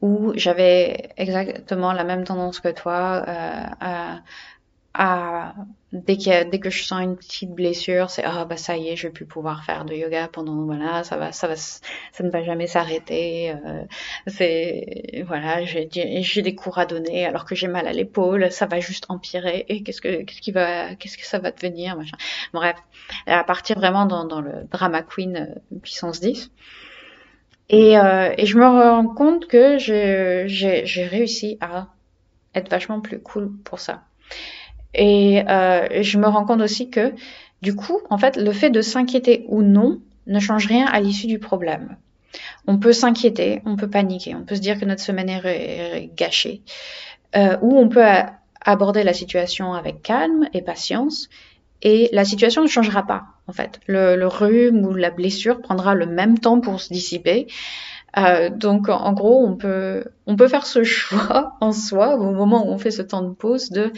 où 0.00 0.32
j'avais 0.34 1.10
exactement 1.16 1.92
la 1.92 2.04
même 2.04 2.24
tendance 2.24 2.60
que 2.60 2.68
toi 2.68 3.24
à 3.26 4.20
à 4.94 5.54
dès 5.92 6.16
que 6.16 6.44
dès 6.50 6.58
que 6.58 6.70
je 6.70 6.82
sens 6.84 7.02
une 7.02 7.16
petite 7.16 7.50
blessure, 7.50 8.10
c'est 8.10 8.24
ah 8.24 8.44
bah 8.44 8.56
ça 8.56 8.76
y 8.76 8.88
est, 8.88 8.96
je 8.96 9.06
vais 9.06 9.12
plus 9.12 9.24
pouvoir 9.24 9.64
faire 9.64 9.84
de 9.84 9.94
yoga 9.94 10.28
pendant 10.28 10.64
voilà, 10.64 11.04
ça 11.04 11.16
va 11.16 11.32
ça 11.32 11.46
va 11.46 11.56
ça 11.56 11.80
ne 12.20 12.30
va 12.30 12.42
jamais 12.42 12.66
s'arrêter. 12.66 13.52
Euh, 13.52 13.84
c'est 14.26 15.24
voilà, 15.26 15.64
j'ai 15.64 15.88
j'ai 16.22 16.42
des 16.42 16.54
cours 16.54 16.78
à 16.78 16.86
donner 16.86 17.24
alors 17.26 17.44
que 17.44 17.54
j'ai 17.54 17.68
mal 17.68 17.86
à 17.86 17.92
l'épaule, 17.92 18.50
ça 18.50 18.66
va 18.66 18.80
juste 18.80 19.06
empirer 19.08 19.64
et 19.68 19.82
qu'est-ce 19.82 20.00
que 20.00 20.22
qu'est-ce 20.22 20.40
qui 20.40 20.52
va 20.52 20.94
qu'est-ce 20.96 21.18
que 21.18 21.26
ça 21.26 21.38
va 21.38 21.52
devenir 21.52 21.96
machin. 21.96 22.16
Bref, 22.52 22.76
à 23.26 23.44
partir 23.44 23.78
vraiment 23.78 24.06
dans 24.06 24.24
dans 24.24 24.40
le 24.40 24.64
drama 24.70 25.02
queen 25.02 25.36
euh, 25.36 25.78
puissance 25.80 26.20
10. 26.20 26.50
Et, 27.72 27.96
euh, 27.96 28.34
et 28.36 28.46
je 28.46 28.58
me 28.58 28.66
rends 28.66 29.06
compte 29.06 29.46
que 29.46 29.78
j'ai 29.78 31.06
réussi 31.08 31.56
à 31.60 31.86
être 32.54 32.68
vachement 32.68 33.00
plus 33.00 33.20
cool 33.20 33.52
pour 33.64 33.78
ça. 33.78 34.02
Et 34.94 35.42
euh, 35.48 36.02
je 36.02 36.18
me 36.18 36.26
rends 36.26 36.44
compte 36.44 36.60
aussi 36.60 36.90
que, 36.90 37.14
du 37.62 37.74
coup, 37.74 37.98
en 38.10 38.18
fait, 38.18 38.36
le 38.36 38.52
fait 38.52 38.70
de 38.70 38.80
s'inquiéter 38.80 39.44
ou 39.48 39.62
non 39.62 40.00
ne 40.26 40.40
change 40.40 40.66
rien 40.66 40.86
à 40.86 41.00
l'issue 41.00 41.26
du 41.26 41.38
problème. 41.38 41.96
On 42.66 42.78
peut 42.78 42.92
s'inquiéter, 42.92 43.62
on 43.64 43.76
peut 43.76 43.88
paniquer, 43.88 44.34
on 44.34 44.44
peut 44.44 44.54
se 44.54 44.60
dire 44.60 44.78
que 44.78 44.84
notre 44.84 45.02
semaine 45.02 45.28
est 45.28 46.10
gâchée, 46.16 46.62
euh, 47.36 47.56
ou 47.60 47.76
on 47.76 47.88
peut 47.88 48.06
aborder 48.60 49.02
la 49.02 49.12
situation 49.12 49.72
avec 49.74 50.02
calme 50.02 50.48
et 50.52 50.62
patience, 50.62 51.28
et 51.82 52.08
la 52.12 52.24
situation 52.24 52.62
ne 52.62 52.68
changera 52.68 53.06
pas, 53.06 53.24
en 53.46 53.52
fait. 53.52 53.80
Le, 53.86 54.14
le 54.16 54.26
rhume 54.26 54.84
ou 54.84 54.94
la 54.94 55.10
blessure 55.10 55.60
prendra 55.60 55.94
le 55.94 56.06
même 56.06 56.38
temps 56.38 56.60
pour 56.60 56.80
se 56.80 56.92
dissiper. 56.92 57.46
Euh, 58.18 58.50
donc, 58.50 58.88
en 58.88 59.12
gros, 59.12 59.44
on 59.46 59.56
peut, 59.56 60.04
on 60.26 60.36
peut 60.36 60.48
faire 60.48 60.66
ce 60.66 60.84
choix 60.84 61.56
en 61.60 61.72
soi 61.72 62.16
au 62.16 62.32
moment 62.32 62.66
où 62.66 62.70
on 62.70 62.78
fait 62.78 62.90
ce 62.90 63.02
temps 63.02 63.22
de 63.22 63.32
pause 63.32 63.70
de 63.70 63.92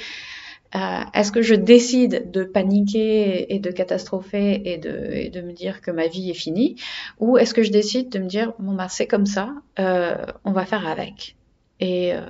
euh, 0.74 1.00
est-ce 1.12 1.32
que 1.32 1.42
je 1.42 1.54
décide 1.54 2.30
de 2.30 2.44
paniquer 2.44 3.54
et 3.54 3.58
de 3.58 3.70
catastropher 3.70 4.62
et 4.64 4.78
de, 4.78 5.11
et 5.12 5.28
de 5.28 5.42
me 5.42 5.52
dire 5.52 5.80
que 5.82 5.90
ma 5.90 6.06
vie 6.06 6.30
est 6.30 6.35
finie 6.35 6.76
ou 7.18 7.37
est-ce 7.37 7.52
que 7.52 7.62
je 7.62 7.70
décide 7.70 8.08
de 8.08 8.18
me 8.18 8.26
dire 8.26 8.54
bon 8.58 8.74
bah 8.74 8.88
c'est 8.88 9.06
comme 9.06 9.26
ça, 9.26 9.50
euh, 9.78 10.16
on 10.44 10.52
va 10.52 10.64
faire 10.64 10.87
avec 10.87 11.37
et, 11.78 12.14
euh, 12.14 12.20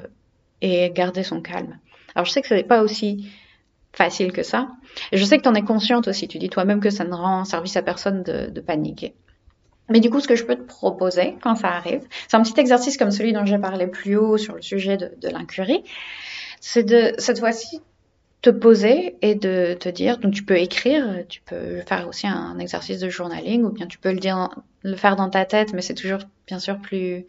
et 0.60 0.90
garder 0.90 1.22
son 1.22 1.40
calme. 1.40 1.78
Alors 2.14 2.24
je 2.24 2.32
sais 2.32 2.42
que 2.42 2.48
ce 2.48 2.54
n'est 2.54 2.64
pas 2.64 2.82
aussi 2.82 3.30
facile 3.92 4.32
que 4.32 4.42
ça. 4.42 4.68
Et 5.12 5.18
je 5.18 5.24
sais 5.24 5.38
que 5.38 5.42
tu 5.42 5.48
en 5.48 5.54
es 5.54 5.62
consciente 5.62 6.08
aussi. 6.08 6.26
Tu 6.26 6.38
dis 6.38 6.48
toi-même 6.48 6.80
que 6.80 6.90
ça 6.90 7.04
ne 7.04 7.14
rend 7.14 7.44
service 7.44 7.76
à 7.76 7.82
personne 7.82 8.22
de, 8.22 8.50
de 8.50 8.60
paniquer. 8.60 9.14
Mais 9.88 10.00
du 10.00 10.10
coup, 10.10 10.20
ce 10.20 10.28
que 10.28 10.36
je 10.36 10.44
peux 10.44 10.56
te 10.56 10.62
proposer 10.62 11.36
quand 11.42 11.54
ça 11.54 11.68
arrive, 11.68 12.02
c'est 12.28 12.36
un 12.36 12.42
petit 12.42 12.58
exercice 12.58 12.96
comme 12.96 13.10
celui 13.10 13.32
dont 13.32 13.44
j'ai 13.44 13.58
parlé 13.58 13.86
plus 13.86 14.16
haut 14.16 14.38
sur 14.38 14.54
le 14.54 14.62
sujet 14.62 14.96
de, 14.96 15.12
de 15.20 15.28
l'incurie. 15.28 15.82
C'est 16.60 16.84
de, 16.84 17.12
cette 17.18 17.40
fois-ci, 17.40 17.80
te 18.42 18.50
poser 18.50 19.16
et 19.22 19.36
de 19.36 19.74
te 19.78 19.88
dire, 19.88 20.18
donc 20.18 20.34
tu 20.34 20.42
peux 20.42 20.58
écrire, 20.58 21.24
tu 21.28 21.40
peux 21.42 21.80
faire 21.82 22.08
aussi 22.08 22.26
un 22.26 22.58
exercice 22.58 22.98
de 22.98 23.08
journaling, 23.08 23.62
ou 23.62 23.70
bien 23.70 23.86
tu 23.86 23.98
peux 23.98 24.12
le 24.12 24.18
dire, 24.18 24.50
le 24.82 24.96
faire 24.96 25.14
dans 25.14 25.30
ta 25.30 25.44
tête, 25.44 25.72
mais 25.72 25.80
c'est 25.80 25.94
toujours 25.94 26.18
bien 26.48 26.58
sûr 26.58 26.78
plus, 26.80 27.24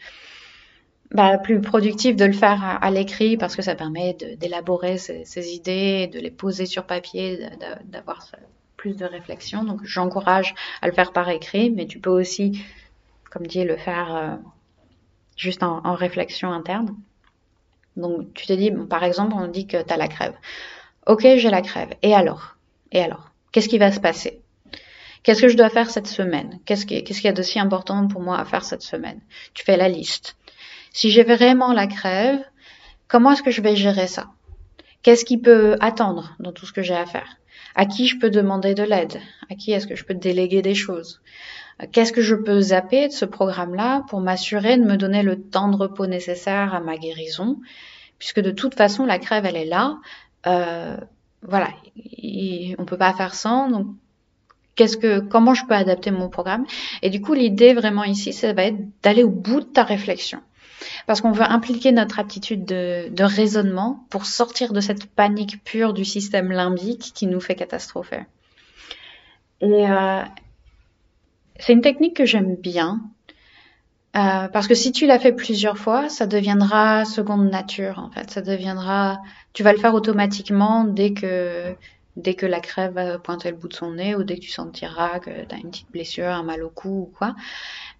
bah, 1.11 1.37
plus 1.37 1.61
productif 1.61 2.15
de 2.15 2.25
le 2.25 2.33
faire 2.33 2.79
à, 2.81 2.89
l'écrit 2.89 3.37
parce 3.37 3.55
que 3.55 3.61
ça 3.61 3.75
permet 3.75 4.17
d'élaborer 4.39 4.97
ces, 4.97 5.53
idées, 5.53 6.07
de 6.07 6.19
les 6.19 6.31
poser 6.31 6.65
sur 6.65 6.85
papier, 6.85 7.47
d'avoir 7.85 8.31
plus 8.75 8.95
de 8.95 9.05
réflexion. 9.05 9.63
Donc 9.63 9.85
j'encourage 9.85 10.55
à 10.81 10.87
le 10.87 10.93
faire 10.93 11.13
par 11.13 11.29
écrit, 11.29 11.69
mais 11.69 11.85
tu 11.85 11.99
peux 11.99 12.09
aussi, 12.09 12.65
comme 13.29 13.45
dit, 13.45 13.63
le 13.63 13.77
faire 13.77 14.15
euh, 14.15 14.35
juste 15.37 15.61
en, 15.61 15.85
en, 15.85 15.93
réflexion 15.93 16.51
interne. 16.51 16.95
Donc 17.97 18.33
tu 18.33 18.47
te 18.47 18.53
dis, 18.53 18.71
bon, 18.71 18.87
par 18.87 19.03
exemple, 19.03 19.35
on 19.37 19.47
dit 19.47 19.67
que 19.67 19.79
tu 19.79 19.93
as 19.93 19.97
la 19.97 20.07
crève. 20.07 20.33
Ok, 21.05 21.21
j'ai 21.21 21.49
la 21.49 21.61
crève. 21.61 21.93
Et 22.01 22.13
alors? 22.13 22.55
Et 22.91 23.01
alors? 23.01 23.31
Qu'est-ce 23.51 23.69
qui 23.69 23.77
va 23.77 23.91
se 23.91 23.99
passer? 23.99 24.41
Qu'est-ce 25.23 25.41
que 25.41 25.47
je 25.47 25.57
dois 25.57 25.69
faire 25.69 25.89
cette 25.89 26.07
semaine? 26.07 26.59
Qu'est-ce 26.65 26.85
qu'il 26.85 27.23
y 27.23 27.27
a 27.27 27.33
de 27.33 27.41
si 27.41 27.59
important 27.59 28.07
pour 28.07 28.21
moi 28.21 28.39
à 28.39 28.45
faire 28.45 28.63
cette 28.63 28.81
semaine? 28.81 29.21
Tu 29.53 29.63
fais 29.63 29.77
la 29.77 29.89
liste. 29.89 30.35
Si 30.91 31.11
j'ai 31.11 31.23
vraiment 31.23 31.73
la 31.73 31.87
crève, 31.87 32.39
comment 33.07 33.31
est-ce 33.31 33.43
que 33.43 33.51
je 33.51 33.61
vais 33.61 33.75
gérer 33.75 34.07
ça? 34.07 34.27
Qu'est-ce 35.01 35.25
qui 35.25 35.37
peut 35.37 35.75
attendre 35.81 36.35
dans 36.39 36.51
tout 36.51 36.65
ce 36.65 36.73
que 36.73 36.81
j'ai 36.81 36.95
à 36.95 37.05
faire? 37.05 37.37
À 37.75 37.85
qui 37.85 38.07
je 38.07 38.17
peux 38.19 38.29
demander 38.29 38.73
de 38.73 38.83
l'aide? 38.83 39.19
À 39.49 39.55
qui 39.55 39.71
est-ce 39.71 39.87
que 39.87 39.95
je 39.95 40.05
peux 40.05 40.13
déléguer 40.13 40.61
des 40.61 40.75
choses? 40.75 41.21
Qu'est-ce 41.91 42.13
que 42.13 42.21
je 42.21 42.35
peux 42.35 42.61
zapper 42.61 43.07
de 43.07 43.13
ce 43.13 43.25
programme-là 43.25 44.03
pour 44.09 44.19
m'assurer 44.21 44.77
de 44.77 44.83
me 44.83 44.95
donner 44.95 45.23
le 45.23 45.41
temps 45.41 45.69
de 45.69 45.75
repos 45.75 46.05
nécessaire 46.05 46.73
à 46.73 46.79
ma 46.79 46.97
guérison? 46.97 47.59
Puisque 48.19 48.41
de 48.41 48.51
toute 48.51 48.75
façon, 48.75 49.05
la 49.05 49.19
crève, 49.19 49.45
elle 49.45 49.57
est 49.57 49.65
là 49.65 49.97
euh, 50.47 50.97
voilà, 51.41 51.69
on 51.97 52.75
on 52.79 52.85
peut 52.85 52.97
pas 52.97 53.13
faire 53.13 53.35
sans. 53.35 53.69
Donc, 53.69 53.87
qu'est-ce 54.75 54.97
que, 54.97 55.19
comment 55.19 55.53
je 55.53 55.65
peux 55.65 55.75
adapter 55.75 56.11
mon 56.11 56.29
programme? 56.29 56.65
Et 57.01 57.09
du 57.09 57.21
coup, 57.21 57.33
l'idée 57.33 57.73
vraiment 57.73 58.03
ici, 58.03 58.33
ça 58.33 58.53
va 58.53 58.63
être 58.63 58.79
d'aller 59.01 59.23
au 59.23 59.29
bout 59.29 59.61
de 59.61 59.65
ta 59.65 59.83
réflexion. 59.83 60.39
Parce 61.07 61.21
qu'on 61.21 61.31
veut 61.31 61.43
impliquer 61.43 61.91
notre 61.91 62.19
aptitude 62.19 62.65
de, 62.65 63.07
de, 63.09 63.23
raisonnement 63.23 64.05
pour 64.09 64.25
sortir 64.25 64.73
de 64.73 64.81
cette 64.81 65.05
panique 65.05 65.63
pure 65.63 65.93
du 65.93 66.03
système 66.03 66.51
limbique 66.51 67.11
qui 67.13 67.27
nous 67.27 67.39
fait 67.39 67.55
catastropher. 67.55 68.25
Et 69.61 69.89
euh, 69.89 70.21
c'est 71.57 71.73
une 71.73 71.81
technique 71.81 72.17
que 72.17 72.25
j'aime 72.25 72.55
bien 72.55 73.01
euh, 74.15 74.47
parce 74.47 74.67
que 74.67 74.75
si 74.75 74.91
tu 74.91 75.07
l'as 75.07 75.19
fait 75.19 75.33
plusieurs 75.33 75.77
fois, 75.77 76.07
ça 76.07 76.27
deviendra 76.27 77.03
seconde 77.03 77.49
nature 77.49 77.97
en 77.97 78.11
fait. 78.11 78.29
Ça 78.29 78.41
deviendra, 78.41 79.19
tu 79.53 79.63
vas 79.63 79.73
le 79.73 79.79
faire 79.79 79.95
automatiquement 79.95 80.83
dès 80.83 81.13
que 81.13 81.75
dès 82.15 82.35
que 82.35 82.45
la 82.45 82.59
crève 82.59 82.93
va 82.93 83.17
pointer 83.17 83.49
le 83.49 83.57
bout 83.57 83.67
de 83.67 83.73
son 83.73 83.93
nez 83.93 84.15
ou 84.15 84.23
dès 84.23 84.35
que 84.35 84.41
tu 84.41 84.51
sentiras 84.51 85.19
que 85.19 85.31
tu 85.31 85.55
as 85.55 85.57
une 85.57 85.71
petite 85.71 85.91
blessure, 85.91 86.27
un 86.27 86.43
mal 86.43 86.61
au 86.61 86.69
cou 86.69 87.09
ou 87.09 87.13
quoi. 87.17 87.35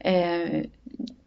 Euh, 0.06 0.64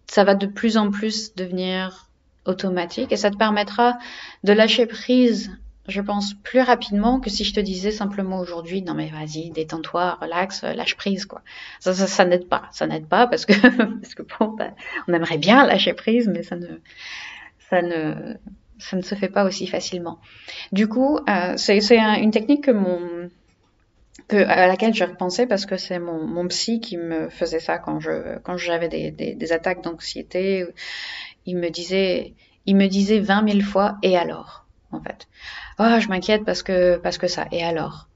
ça 0.06 0.22
va 0.22 0.36
de 0.36 0.46
plus 0.46 0.76
en 0.76 0.92
plus 0.92 1.34
devenir 1.34 2.08
automatique 2.44 3.10
et 3.10 3.16
ça 3.16 3.30
te 3.30 3.36
permettra 3.36 3.98
de 4.44 4.52
lâcher 4.52 4.86
prise 4.86 5.50
je 5.88 6.00
pense, 6.00 6.34
plus 6.34 6.60
rapidement 6.60 7.20
que 7.20 7.30
si 7.30 7.44
je 7.44 7.54
te 7.54 7.60
disais 7.60 7.90
simplement 7.90 8.40
aujourd'hui, 8.40 8.82
non 8.82 8.94
mais 8.94 9.08
vas-y, 9.08 9.50
détends-toi, 9.50 10.18
relax, 10.20 10.62
lâche 10.62 10.96
prise, 10.96 11.26
quoi. 11.26 11.42
Ça, 11.80 11.94
ça, 11.94 12.06
ça 12.06 12.24
n'aide 12.24 12.48
pas, 12.48 12.68
ça 12.72 12.86
n'aide 12.86 13.06
pas 13.06 13.26
parce 13.26 13.46
que, 13.46 13.52
parce 14.00 14.14
que 14.14 14.22
bon, 14.22 14.48
ben, 14.48 14.74
on 15.08 15.12
aimerait 15.12 15.38
bien 15.38 15.66
lâcher 15.66 15.94
prise, 15.94 16.28
mais 16.28 16.42
ça 16.42 16.56
ne, 16.56 16.68
ça 17.70 17.82
ne, 17.82 18.34
ça 18.78 18.96
ne 18.96 19.02
se 19.02 19.14
fait 19.14 19.28
pas 19.28 19.44
aussi 19.44 19.66
facilement. 19.66 20.18
Du 20.72 20.88
coup, 20.88 21.18
euh, 21.28 21.54
c'est, 21.56 21.80
c'est 21.80 21.98
une 21.98 22.30
technique 22.30 22.64
que 22.64 22.72
mon, 22.72 23.30
que, 24.28 24.36
à 24.36 24.66
laquelle 24.66 24.94
j'ai 24.94 25.04
repensé 25.04 25.46
parce 25.46 25.66
que 25.66 25.76
c'est 25.76 25.98
mon, 25.98 26.26
mon 26.26 26.48
psy 26.48 26.80
qui 26.80 26.96
me 26.96 27.28
faisait 27.28 27.60
ça 27.60 27.78
quand 27.78 28.00
je, 28.00 28.38
quand 28.40 28.56
j'avais 28.56 28.88
des, 28.88 29.10
des, 29.10 29.34
des 29.34 29.52
attaques 29.52 29.82
d'anxiété. 29.82 30.66
Il 31.46 31.56
me 31.58 31.70
disait, 31.70 32.34
il 32.66 32.76
me 32.76 32.88
disait 32.88 33.20
20 33.20 33.48
000 33.48 33.60
fois, 33.60 33.98
et 34.02 34.16
alors? 34.16 34.65
En 34.92 35.00
fait. 35.00 35.28
Oh, 35.78 36.00
je 36.00 36.08
m'inquiète 36.08 36.44
parce 36.44 36.62
que 36.62 36.96
parce 36.96 37.18
que 37.18 37.28
ça. 37.28 37.46
Et 37.52 37.62
alors? 37.62 38.08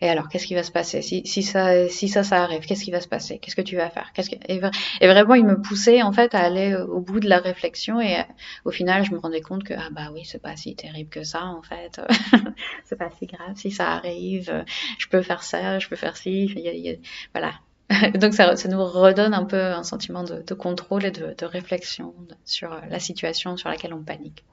Et 0.00 0.08
alors, 0.08 0.28
qu'est-ce 0.28 0.46
qui 0.46 0.54
va 0.54 0.64
se 0.64 0.72
passer? 0.72 1.02
Si, 1.02 1.22
si 1.24 1.42
ça 1.42 1.88
si 1.88 2.08
ça 2.08 2.24
ça 2.24 2.42
arrive 2.42 2.66
Qu'est-ce 2.66 2.84
qui 2.84 2.90
va 2.90 3.00
se 3.00 3.08
passer? 3.08 3.38
Qu'est-ce 3.38 3.56
que 3.56 3.62
tu 3.62 3.76
vas 3.76 3.88
faire? 3.90 4.12
Qu'est-ce 4.12 4.28
que... 4.28 4.36
et, 4.48 4.58
vraiment, 5.06 5.34
il 5.34 5.46
me 5.46 5.60
poussait 5.60 6.02
en 6.02 6.12
fait 6.12 6.34
à 6.34 6.40
aller 6.40 6.74
au 6.74 7.00
bout 7.00 7.20
de 7.20 7.28
la 7.28 7.38
réflexion 7.38 8.00
et 8.00 8.16
au 8.64 8.70
final, 8.70 9.04
je 9.04 9.12
me 9.12 9.18
rendais 9.18 9.40
compte 9.40 9.64
que 9.64 9.74
ah 9.74 9.88
bah 9.92 10.10
oui, 10.12 10.24
c'est 10.24 10.42
pas 10.42 10.56
si 10.56 10.74
terrible 10.74 11.10
que 11.10 11.22
ça 11.22 11.44
en 11.44 11.62
fait. 11.62 12.00
c'est 12.84 12.96
pas 12.96 13.10
si 13.18 13.26
grave 13.26 13.54
si 13.56 13.70
ça 13.70 13.92
arrive. 13.92 14.64
Je 14.98 15.06
peux 15.08 15.22
faire 15.22 15.42
ça, 15.42 15.78
je 15.78 15.88
peux 15.88 15.96
faire 15.96 16.16
ci. 16.16 16.98
voilà. 17.32 17.52
Donc 18.14 18.34
ça, 18.34 18.56
ça, 18.56 18.68
nous 18.68 18.84
redonne 18.84 19.34
un 19.34 19.44
peu 19.44 19.62
un 19.62 19.84
sentiment 19.84 20.24
de, 20.24 20.54
contrôle 20.54 21.04
et 21.04 21.12
de 21.12 21.44
réflexion 21.44 22.14
sur 22.44 22.78
la 22.90 22.98
situation 22.98 23.56
sur 23.56 23.68
laquelle 23.68 23.94
on 23.94 24.02
panique. 24.02 24.44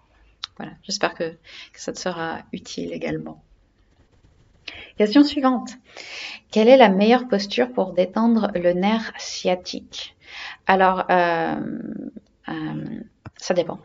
Voilà, 0.57 0.73
j'espère 0.83 1.13
que, 1.13 1.37
ça 1.73 1.93
te 1.93 1.99
sera 1.99 2.39
utile 2.51 2.93
également. 2.93 3.43
Question 4.97 5.23
suivante. 5.23 5.71
Quelle 6.51 6.67
est 6.67 6.77
la 6.77 6.89
meilleure 6.89 7.27
posture 7.27 7.71
pour 7.71 7.93
détendre 7.93 8.51
le 8.53 8.73
nerf 8.73 9.11
sciatique? 9.17 10.15
Alors, 10.67 11.05
euh, 11.09 11.55
euh, 12.49 12.99
ça 13.37 13.53
dépend. 13.53 13.79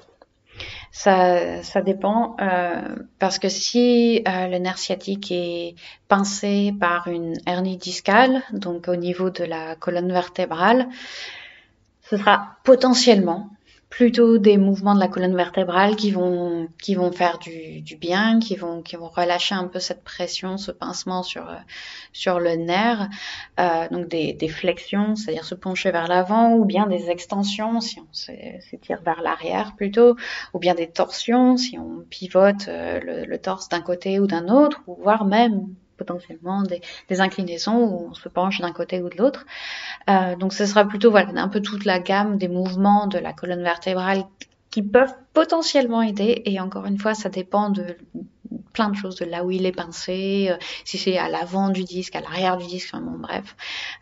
Ça, 0.90 1.60
dépend 1.84 2.36
euh, 2.40 2.96
parce 3.18 3.38
que 3.38 3.50
si 3.50 4.22
le 4.26 4.58
nerf 4.58 4.78
sciatique 4.78 5.30
est 5.30 5.74
pincé 6.08 6.72
par 6.80 7.08
une 7.08 7.34
hernie 7.46 7.76
discale, 7.76 8.42
donc 8.52 8.88
au 8.88 8.96
niveau 8.96 9.28
de 9.28 9.44
la 9.44 9.76
colonne 9.76 10.10
vertébrale, 10.10 10.88
ce 12.02 12.16
sera 12.16 12.56
potentiellement 12.64 13.50
plutôt 13.88 14.38
des 14.38 14.56
mouvements 14.56 14.94
de 14.94 15.00
la 15.00 15.08
colonne 15.08 15.36
vertébrale 15.36 15.94
qui 15.94 16.10
vont 16.10 16.68
qui 16.82 16.94
vont 16.96 17.12
faire 17.12 17.38
du, 17.38 17.80
du 17.82 17.96
bien, 17.96 18.40
qui 18.40 18.56
vont 18.56 18.82
qui 18.82 18.96
vont 18.96 19.08
relâcher 19.08 19.54
un 19.54 19.68
peu 19.68 19.78
cette 19.78 20.02
pression, 20.02 20.58
ce 20.58 20.72
pincement 20.72 21.22
sur 21.22 21.48
sur 22.12 22.40
le 22.40 22.56
nerf. 22.56 23.08
Euh, 23.60 23.88
donc 23.90 24.08
des, 24.08 24.32
des 24.32 24.48
flexions, 24.48 25.14
c'est-à-dire 25.14 25.44
se 25.44 25.54
pencher 25.54 25.92
vers 25.92 26.08
l'avant, 26.08 26.54
ou 26.54 26.64
bien 26.64 26.86
des 26.86 27.10
extensions 27.10 27.80
si 27.80 28.00
on 28.00 28.12
s'étire 28.12 29.02
vers 29.02 29.22
l'arrière 29.22 29.74
plutôt, 29.76 30.16
ou 30.52 30.58
bien 30.58 30.74
des 30.74 30.90
torsions 30.90 31.56
si 31.56 31.78
on 31.78 32.04
pivote 32.10 32.68
euh, 32.68 33.00
le, 33.00 33.24
le 33.24 33.38
torse 33.38 33.68
d'un 33.68 33.82
côté 33.82 34.18
ou 34.20 34.26
d'un 34.26 34.48
autre, 34.48 34.82
ou 34.86 34.96
voire 34.96 35.24
même 35.24 35.68
potentiellement 35.96 36.62
des, 36.62 37.20
inclinaisons 37.20 37.78
où 37.78 38.08
on 38.10 38.14
se 38.14 38.28
penche 38.28 38.60
d'un 38.60 38.72
côté 38.72 39.00
ou 39.00 39.08
de 39.08 39.16
l'autre. 39.16 39.46
Euh, 40.08 40.36
donc 40.36 40.52
ce 40.52 40.66
sera 40.66 40.84
plutôt 40.84 41.10
voilà 41.10 41.28
un 41.34 41.48
peu 41.48 41.60
toute 41.60 41.84
la 41.84 41.98
gamme 41.98 42.38
des 42.38 42.48
mouvements 42.48 43.06
de 43.06 43.18
la 43.18 43.32
colonne 43.32 43.62
vertébrale 43.62 44.24
qui 44.70 44.82
peuvent 44.82 45.14
potentiellement 45.32 46.02
aider. 46.02 46.42
Et 46.44 46.60
encore 46.60 46.86
une 46.86 46.98
fois, 46.98 47.14
ça 47.14 47.28
dépend 47.28 47.70
de 47.70 47.96
plein 48.72 48.90
de 48.90 48.96
choses, 48.96 49.16
de 49.16 49.24
là 49.24 49.42
où 49.42 49.50
il 49.50 49.64
est 49.64 49.72
pincé, 49.72 50.48
euh, 50.50 50.56
si 50.84 50.98
c'est 50.98 51.16
à 51.16 51.30
l'avant 51.30 51.70
du 51.70 51.82
disque, 51.84 52.14
à 52.14 52.20
l'arrière 52.20 52.58
du 52.58 52.66
disque, 52.66 52.90
enfin 52.92 53.02
bon 53.02 53.18
bref, 53.18 53.56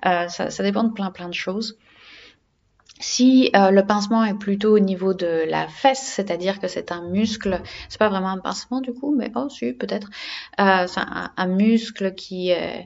euh, 0.05 0.27
ça, 0.29 0.51
ça, 0.51 0.63
dépend 0.65 0.83
de 0.83 0.93
plein 0.93 1.13
plein 1.13 1.29
de 1.29 1.35
choses. 1.35 1.79
Si 3.01 3.51
euh, 3.57 3.71
le 3.71 3.85
pincement 3.85 4.25
est 4.25 4.39
plutôt 4.39 4.77
au 4.77 4.79
niveau 4.79 5.15
de 5.15 5.45
la 5.49 5.67
fesse, 5.67 6.01
c'est-à-dire 6.03 6.61
que 6.61 6.69
c'est 6.69 6.93
un 6.93 7.03
muscle, 7.03 7.61
c'est 7.89 7.99
pas 7.99 8.09
vraiment 8.09 8.29
un 8.29 8.39
pincement 8.39 8.81
du 8.81 8.93
coup, 8.93 9.15
mais 9.15 9.33
oh 9.35 9.49
si 9.49 9.73
peut-être, 9.73 10.09
euh, 10.61 10.87
c'est 10.87 11.01
un, 11.01 11.33
un, 11.37 11.47
muscle 11.47 12.15
qui 12.15 12.53
euh, 12.53 12.79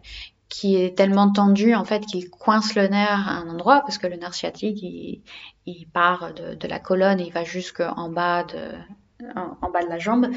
qui 0.49 0.77
est 0.77 0.97
tellement 0.97 1.31
tendu 1.31 1.75
en 1.75 1.85
fait 1.85 2.07
qu'il 2.07 2.31
coince 2.31 2.75
le 2.75 2.89
nerf 2.89 3.29
à 3.29 3.33
un 3.33 3.49
endroit 3.51 3.81
parce 3.83 3.99
que 3.99 4.07
le 4.07 4.17
nerf 4.17 4.33
sciatique 4.33 4.83
il, 4.83 5.23
il 5.67 5.87
part 5.87 6.33
de, 6.33 6.55
de, 6.55 6.69
la 6.69 6.79
colonne 6.79 7.21
et 7.21 7.27
il 7.27 7.33
va 7.33 7.45
jusqu'en 7.45 8.09
bas 8.09 8.45
de 8.45 8.73
en, 9.37 9.59
en, 9.61 9.71
bas 9.71 9.83
de 9.83 9.89
la 9.89 9.99
jambe. 9.99 10.29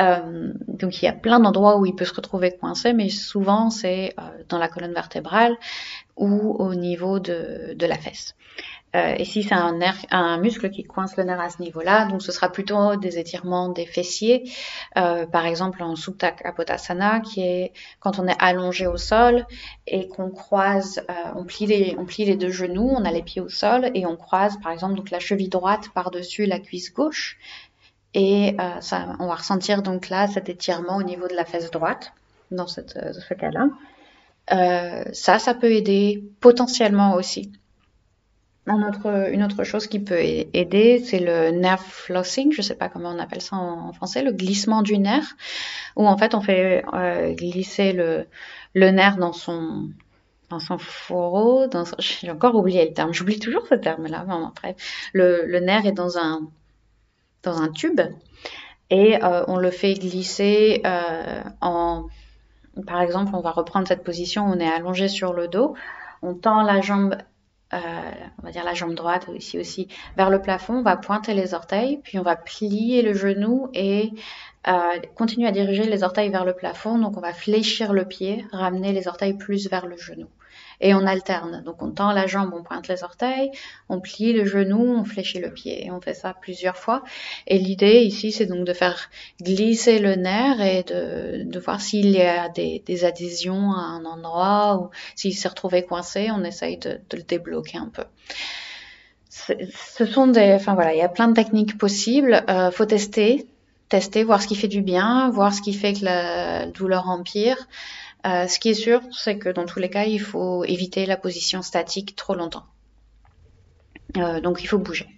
Euh, 0.00 0.52
donc 0.68 1.02
il 1.02 1.04
y 1.04 1.08
a 1.08 1.12
plein 1.12 1.38
d'endroits 1.38 1.78
où 1.78 1.84
il 1.84 1.94
peut 1.94 2.06
se 2.06 2.14
retrouver 2.14 2.56
coincé, 2.56 2.94
mais 2.94 3.10
souvent 3.10 3.68
c'est 3.68 4.14
euh, 4.18 4.42
dans 4.48 4.58
la 4.58 4.68
colonne 4.68 4.94
vertébrale 4.94 5.54
ou 6.16 6.56
au 6.58 6.74
niveau 6.74 7.18
de, 7.18 7.74
de 7.74 7.86
la 7.86 7.98
fesse. 7.98 8.34
Euh, 8.94 9.14
et 9.18 9.24
c'est 9.24 9.52
un, 9.52 9.78
un 10.10 10.38
muscle 10.38 10.68
qui 10.70 10.84
coince 10.84 11.16
le 11.16 11.24
nerf 11.24 11.40
à 11.40 11.48
ce 11.48 11.62
niveau-là, 11.62 12.04
donc 12.06 12.20
ce 12.20 12.30
sera 12.30 12.50
plutôt 12.50 12.96
des 12.96 13.18
étirements 13.18 13.70
des 13.70 13.86
fessiers, 13.86 14.50
euh, 14.98 15.26
par 15.26 15.46
exemple 15.46 15.82
en 15.82 15.96
Supta 15.96 16.30
Kapotasana, 16.30 17.20
qui 17.20 17.40
est 17.40 17.72
quand 18.00 18.18
on 18.18 18.28
est 18.28 18.36
allongé 18.38 18.86
au 18.86 18.98
sol 18.98 19.46
et 19.86 20.08
qu'on 20.08 20.30
croise, 20.30 21.00
euh, 21.08 21.14
on, 21.36 21.44
plie 21.44 21.66
les, 21.66 21.96
on 21.98 22.04
plie 22.04 22.26
les 22.26 22.36
deux 22.36 22.50
genoux, 22.50 22.90
on 22.94 23.04
a 23.04 23.10
les 23.10 23.22
pieds 23.22 23.40
au 23.40 23.48
sol 23.48 23.90
et 23.94 24.04
on 24.04 24.16
croise 24.16 24.58
par 24.62 24.72
exemple 24.72 24.94
donc 24.94 25.10
la 25.10 25.20
cheville 25.20 25.48
droite 25.48 25.88
par-dessus 25.94 26.44
la 26.44 26.58
cuisse 26.58 26.92
gauche. 26.92 27.38
Et 28.14 28.54
euh, 28.60 28.80
ça, 28.80 29.16
on 29.20 29.26
va 29.26 29.36
ressentir 29.36 29.82
donc 29.82 30.10
là 30.10 30.26
cet 30.26 30.48
étirement 30.48 30.96
au 30.96 31.02
niveau 31.02 31.28
de 31.28 31.34
la 31.34 31.44
fesse 31.44 31.70
droite 31.70 32.12
dans 32.50 32.66
cette, 32.66 32.96
euh, 32.96 33.12
ce 33.12 33.34
cas-là. 33.34 33.68
Euh, 34.52 35.04
ça, 35.12 35.38
ça 35.38 35.54
peut 35.54 35.72
aider 35.72 36.22
potentiellement 36.40 37.14
aussi 37.14 37.52
une 38.66 39.42
autre 39.42 39.64
chose 39.64 39.86
qui 39.86 39.98
peut 39.98 40.20
aider, 40.20 41.02
c'est 41.04 41.18
le 41.18 41.50
nerve 41.50 41.82
flossing, 41.82 42.52
je 42.52 42.58
ne 42.58 42.62
sais 42.62 42.76
pas 42.76 42.88
comment 42.88 43.10
on 43.10 43.18
appelle 43.18 43.42
ça 43.42 43.56
en, 43.56 43.92
français, 43.92 44.22
le 44.22 44.32
glissement 44.32 44.82
du 44.82 44.98
nerf, 44.98 45.34
où 45.96 46.06
en 46.06 46.16
fait 46.16 46.34
on 46.34 46.40
fait 46.40 46.84
euh, 46.94 47.34
glisser 47.34 47.92
le, 47.92 48.26
nerf 48.74 49.16
dans 49.16 49.32
son 49.32 49.88
dans 50.48 50.60
son 50.60 50.76
fourreau, 50.76 51.64
j'ai 51.98 52.30
encore 52.30 52.54
oublié 52.54 52.86
le 52.86 52.92
terme, 52.92 53.14
j'oublie 53.14 53.38
toujours 53.38 53.66
ce 53.66 53.74
terme-là, 53.74 54.26
mais 54.28 54.34
après, 54.46 54.76
le, 55.14 55.46
le 55.46 55.60
nerf 55.60 55.86
est 55.86 55.92
dans 55.92 56.18
un 56.18 56.42
dans 57.42 57.60
un 57.60 57.68
tube 57.68 58.00
et 58.90 59.24
euh, 59.24 59.44
on 59.48 59.56
le 59.56 59.70
fait 59.70 59.94
glisser 59.94 60.82
euh, 60.84 61.42
en 61.60 62.06
par 62.86 63.02
exemple, 63.02 63.32
on 63.34 63.40
va 63.40 63.50
reprendre 63.50 63.86
cette 63.86 64.04
position, 64.04 64.46
on 64.46 64.58
est 64.58 64.68
allongé 64.68 65.08
sur 65.08 65.32
le 65.32 65.48
dos, 65.48 65.74
on 66.22 66.34
tend 66.34 66.62
la 66.62 66.80
jambe 66.80 67.16
euh, 67.74 67.78
on 68.38 68.46
va 68.46 68.50
dire 68.50 68.64
la 68.64 68.74
jambe 68.74 68.94
droite 68.94 69.28
ici 69.34 69.58
aussi, 69.58 69.88
vers 70.16 70.30
le 70.30 70.40
plafond, 70.40 70.74
on 70.74 70.82
va 70.82 70.96
pointer 70.96 71.34
les 71.34 71.54
orteils, 71.54 71.98
puis 72.02 72.18
on 72.18 72.22
va 72.22 72.36
plier 72.36 73.02
le 73.02 73.14
genou 73.14 73.68
et 73.74 74.10
euh, 74.68 75.00
continuer 75.14 75.48
à 75.48 75.52
diriger 75.52 75.84
les 75.84 76.02
orteils 76.02 76.30
vers 76.30 76.44
le 76.44 76.52
plafond. 76.52 76.98
Donc 76.98 77.16
on 77.16 77.20
va 77.20 77.32
fléchir 77.32 77.92
le 77.92 78.04
pied, 78.04 78.44
ramener 78.52 78.92
les 78.92 79.08
orteils 79.08 79.34
plus 79.34 79.68
vers 79.68 79.86
le 79.86 79.96
genou 79.96 80.26
et 80.82 80.92
on 80.94 81.06
alterne. 81.06 81.62
Donc 81.64 81.82
on 81.82 81.90
tend 81.90 82.12
la 82.12 82.26
jambe, 82.26 82.52
on 82.54 82.62
pointe 82.62 82.88
les 82.88 83.02
orteils, 83.04 83.50
on 83.88 84.00
plie 84.00 84.34
le 84.34 84.44
genou, 84.44 84.96
on 84.98 85.04
fléchit 85.04 85.38
le 85.38 85.50
pied. 85.50 85.86
Et 85.86 85.90
on 85.90 86.00
fait 86.00 86.12
ça 86.12 86.34
plusieurs 86.38 86.76
fois. 86.76 87.02
Et 87.46 87.58
l'idée 87.58 88.02
ici, 88.02 88.32
c'est 88.32 88.46
donc 88.46 88.66
de 88.66 88.72
faire 88.74 89.08
glisser 89.40 89.98
le 89.98 90.16
nerf 90.16 90.60
et 90.60 90.82
de, 90.82 91.44
de 91.44 91.58
voir 91.58 91.80
s'il 91.80 92.10
y 92.10 92.20
a 92.20 92.48
des, 92.50 92.82
des, 92.84 93.04
adhésions 93.04 93.72
à 93.72 93.80
un 93.80 94.04
endroit 94.04 94.78
ou 94.78 94.90
s'il 95.16 95.34
s'est 95.34 95.48
retrouvé 95.48 95.84
coincé, 95.84 96.28
on 96.30 96.44
essaye 96.44 96.76
de, 96.76 97.00
de 97.08 97.16
le 97.16 97.22
débloquer 97.22 97.78
un 97.78 97.88
peu 97.88 98.04
ce 99.96 100.04
sont 100.04 100.26
des, 100.26 100.52
enfin 100.52 100.74
voilà, 100.74 100.94
il 100.94 100.98
y 100.98 101.02
a 101.02 101.08
plein 101.08 101.28
de 101.28 101.34
techniques 101.34 101.78
possibles. 101.78 102.44
Euh, 102.48 102.70
faut 102.70 102.84
tester, 102.84 103.46
tester, 103.88 104.24
voir 104.24 104.42
ce 104.42 104.46
qui 104.46 104.54
fait 104.54 104.68
du 104.68 104.82
bien, 104.82 105.30
voir 105.30 105.54
ce 105.54 105.62
qui 105.62 105.72
fait 105.72 105.94
que 105.94 106.04
la 106.04 106.66
douleur 106.66 107.08
empire. 107.08 107.56
Euh, 108.26 108.46
ce 108.46 108.58
qui 108.58 108.68
est 108.70 108.74
sûr, 108.74 109.00
c'est 109.12 109.38
que 109.38 109.48
dans 109.48 109.66
tous 109.66 109.78
les 109.78 109.90
cas, 109.90 110.04
il 110.04 110.20
faut 110.20 110.64
éviter 110.64 111.06
la 111.06 111.16
position 111.16 111.62
statique 111.62 112.14
trop 112.14 112.34
longtemps. 112.34 112.66
Euh, 114.16 114.40
donc 114.40 114.62
il 114.62 114.66
faut 114.66 114.78
bouger. 114.78 115.08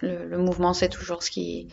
Le, 0.00 0.26
le 0.26 0.38
mouvement, 0.38 0.72
c'est 0.72 0.88
toujours 0.88 1.22
ce 1.22 1.30
qui... 1.30 1.68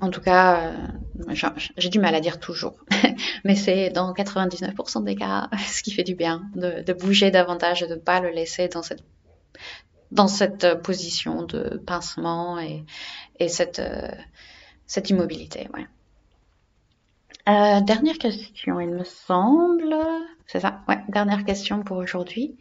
En 0.00 0.10
tout 0.10 0.20
cas, 0.20 0.72
euh, 0.72 1.34
j'ai 1.76 1.88
du 1.88 1.98
mal 1.98 2.14
à 2.14 2.20
dire 2.20 2.38
toujours, 2.38 2.74
mais 3.44 3.54
c'est 3.54 3.90
dans 3.90 4.12
99% 4.12 5.04
des 5.04 5.14
cas 5.14 5.48
ce 5.66 5.82
qui 5.82 5.92
fait 5.92 6.02
du 6.02 6.14
bien, 6.14 6.42
de, 6.54 6.82
de 6.82 6.92
bouger 6.92 7.30
davantage 7.30 7.82
et 7.82 7.86
de 7.86 7.94
ne 7.94 8.00
pas 8.00 8.20
le 8.20 8.30
laisser 8.30 8.68
dans 8.68 8.82
cette, 8.82 9.04
dans 10.10 10.28
cette 10.28 10.82
position 10.82 11.42
de 11.42 11.80
pincement 11.86 12.58
et, 12.58 12.84
et 13.38 13.48
cette, 13.48 13.78
euh, 13.78 14.10
cette 14.86 15.10
immobilité. 15.10 15.68
Ouais. 15.72 15.86
Euh, 17.46 17.80
dernière 17.82 18.16
question, 18.16 18.80
il 18.80 18.88
me 18.88 19.04
semble. 19.04 19.94
C'est 20.46 20.60
ça 20.60 20.80
Ouais, 20.88 20.98
dernière 21.08 21.44
question 21.44 21.82
pour 21.82 21.98
aujourd'hui. 21.98 22.56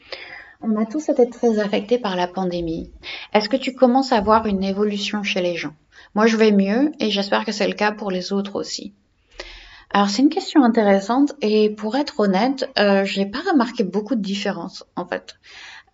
On 0.62 0.76
a 0.76 0.86
tous 0.86 1.10
été 1.10 1.30
très 1.30 1.60
affectés 1.60 1.98
par 1.98 2.16
la 2.16 2.28
pandémie. 2.28 2.92
Est-ce 3.34 3.50
que 3.50 3.58
tu 3.58 3.74
commences 3.74 4.12
à 4.12 4.22
voir 4.22 4.46
une 4.46 4.64
évolution 4.64 5.24
chez 5.24 5.42
les 5.42 5.56
gens? 5.56 5.74
Moi, 6.16 6.28
je 6.28 6.36
vais 6.36 6.52
mieux 6.52 6.92
et 7.00 7.12
j'espère 7.12 7.46
que 7.46 7.52
c'est 7.52 7.68
le 7.68 7.74
cas 7.74 7.92
pour 7.92 8.12
les 8.12 8.34
autres 8.34 8.56
aussi. 8.56 8.94
Alors, 9.90 10.10
c'est 10.10 10.22
une 10.22 10.30
question 10.30 10.64
intéressante 10.64 11.34
et 11.42 11.70
pour 11.70 11.96
être 11.96 12.20
honnête, 12.20 12.70
euh, 12.78 13.06
j'ai 13.06 13.26
pas 13.26 13.42
remarqué 13.52 13.84
beaucoup 13.84 14.16
de 14.16 14.22
différences 14.22 14.84
en 14.96 15.06
fait. 15.06 15.36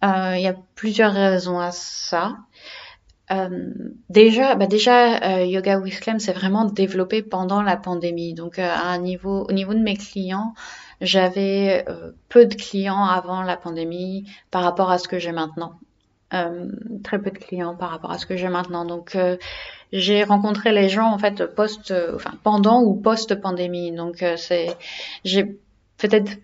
Euh, 0.03 0.33
il 0.35 0.41
y 0.41 0.47
a 0.47 0.55
plusieurs 0.75 1.13
raisons 1.13 1.59
à 1.59 1.71
ça. 1.71 2.37
Euh, 3.31 3.73
déjà, 4.09 4.55
bah 4.55 4.65
déjà, 4.65 5.37
euh, 5.37 5.45
Yoga 5.45 5.79
Wisclem 5.79 6.19
s'est 6.19 6.33
vraiment 6.33 6.65
développé 6.65 7.21
pendant 7.21 7.61
la 7.61 7.77
pandémie. 7.77 8.33
Donc, 8.33 8.57
euh, 8.57 8.67
à 8.67 8.87
un 8.87 8.97
niveau, 8.97 9.45
au 9.47 9.51
niveau 9.51 9.73
de 9.73 9.79
mes 9.79 9.95
clients, 9.95 10.53
j'avais 11.01 11.85
euh, 11.87 12.11
peu 12.27 12.45
de 12.45 12.55
clients 12.55 13.05
avant 13.05 13.43
la 13.43 13.55
pandémie 13.55 14.25
par 14.49 14.63
rapport 14.63 14.89
à 14.89 14.97
ce 14.97 15.07
que 15.07 15.19
j'ai 15.19 15.31
maintenant. 15.31 15.73
Euh, 16.33 16.71
très 17.03 17.19
peu 17.19 17.31
de 17.31 17.37
clients 17.37 17.75
par 17.75 17.89
rapport 17.89 18.11
à 18.11 18.17
ce 18.17 18.25
que 18.25 18.35
j'ai 18.35 18.49
maintenant. 18.49 18.85
Donc, 18.85 19.17
j'ai 19.91 20.23
rencontré 20.23 20.71
les 20.71 20.89
gens 20.89 21.11
en 21.11 21.17
fait 21.17 21.43
post, 21.55 21.93
enfin 22.15 22.33
pendant 22.43 22.81
ou 22.83 22.95
post 22.95 23.35
pandémie. 23.35 23.91
Donc, 23.91 24.23
c'est, 24.37 24.75
j'ai 25.23 25.45
peut-être 25.97 26.37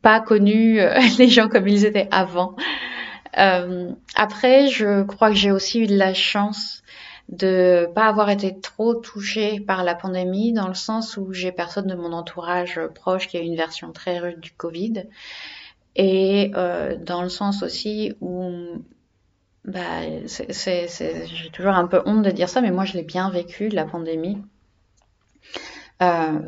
pas 0.00 0.20
connu 0.20 0.80
les 1.18 1.28
gens 1.28 1.48
comme 1.48 1.68
ils 1.68 1.84
étaient 1.84 2.08
avant. 2.10 2.56
Euh, 3.38 3.92
après, 4.14 4.68
je 4.68 5.02
crois 5.02 5.30
que 5.30 5.36
j'ai 5.36 5.52
aussi 5.52 5.80
eu 5.80 5.86
de 5.86 5.96
la 5.96 6.14
chance 6.14 6.82
de 7.28 7.88
pas 7.94 8.06
avoir 8.06 8.28
été 8.30 8.58
trop 8.58 8.94
touchée 8.94 9.60
par 9.60 9.84
la 9.84 9.94
pandémie 9.94 10.52
dans 10.52 10.66
le 10.66 10.74
sens 10.74 11.16
où 11.16 11.32
j'ai 11.32 11.52
personne 11.52 11.86
de 11.86 11.94
mon 11.94 12.12
entourage 12.12 12.80
proche 12.94 13.28
qui 13.28 13.36
a 13.36 13.40
une 13.40 13.54
version 13.54 13.92
très 13.92 14.18
rude 14.18 14.40
du 14.40 14.52
Covid. 14.52 15.04
Et 15.94 16.50
euh, 16.56 16.96
dans 16.96 17.22
le 17.22 17.28
sens 17.28 17.62
aussi 17.62 18.14
où 18.20 18.82
bah, 19.64 20.02
j'ai 20.26 21.50
toujours 21.52 21.74
un 21.74 21.86
peu 21.86 22.02
honte 22.06 22.22
de 22.22 22.30
dire 22.30 22.48
ça 22.48 22.60
mais 22.60 22.70
moi 22.70 22.84
je 22.84 22.94
l'ai 22.94 23.02
bien 23.02 23.30
vécu 23.30 23.68
la 23.68 23.84
pandémie. 23.84 24.38
Euh, 26.02 26.38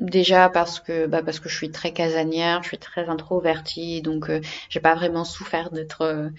Déjà 0.00 0.48
parce 0.48 0.80
que 0.80 1.06
bah 1.06 1.22
parce 1.22 1.40
que 1.40 1.50
je 1.50 1.56
suis 1.56 1.70
très 1.70 1.92
casanière, 1.92 2.62
je 2.62 2.68
suis 2.68 2.78
très 2.78 3.10
introvertie, 3.10 4.00
donc 4.00 4.30
euh, 4.30 4.40
j'ai 4.70 4.80
pas 4.80 4.94
vraiment 4.94 5.24
souffert 5.24 5.70
d'être 5.70 6.00
euh, 6.02 6.30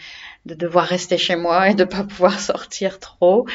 de 0.47 0.55
devoir 0.55 0.85
rester 0.85 1.19
chez 1.19 1.35
moi 1.35 1.69
et 1.69 1.75
de 1.75 1.83
pas 1.83 2.03
pouvoir 2.03 2.39
sortir 2.39 2.99
trop. 2.99 3.45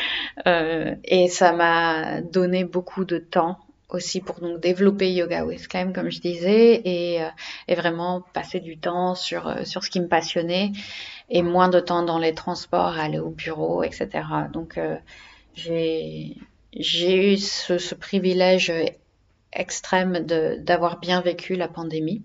Euh, 0.46 0.94
et 1.02 1.26
ça 1.28 1.52
m'a 1.52 2.20
donné 2.20 2.62
beaucoup 2.62 3.04
de 3.04 3.18
temps 3.18 3.58
aussi 3.88 4.20
pour 4.20 4.38
donc 4.38 4.60
développer 4.60 5.12
Yoga 5.12 5.44
with 5.44 5.66
Clem, 5.66 5.92
comme 5.92 6.10
je 6.10 6.20
disais, 6.20 6.82
et, 6.84 7.22
euh, 7.22 7.28
et 7.66 7.74
vraiment 7.74 8.22
passer 8.32 8.60
du 8.60 8.78
temps 8.78 9.16
sur, 9.16 9.48
euh, 9.48 9.64
sur 9.64 9.82
ce 9.82 9.90
qui 9.90 10.00
me 10.00 10.08
passionnait 10.08 10.70
et 11.30 11.42
moins 11.42 11.68
de 11.68 11.80
temps 11.80 12.04
dans 12.04 12.18
les 12.18 12.34
transports, 12.34 12.96
aller 12.98 13.18
au 13.18 13.30
bureau, 13.30 13.82
etc. 13.82 14.08
Donc, 14.52 14.78
j'ai 15.54 16.36
j'ai 16.78 17.32
eu 17.32 17.36
ce, 17.38 17.78
ce, 17.78 17.94
privilège 17.94 18.70
extrême 19.56 20.20
d'avoir 20.60 20.98
bien 21.00 21.20
vécu 21.20 21.54
la 21.54 21.68
pandémie. 21.68 22.22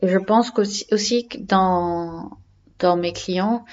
Et 0.00 0.08
je 0.08 0.18
pense 0.18 0.50
qu'aussi 0.50 0.86
aussi 0.92 1.28
que 1.28 1.38
dans, 1.38 2.30
dans 2.78 2.96
mes 2.96 3.12
clients, 3.12 3.64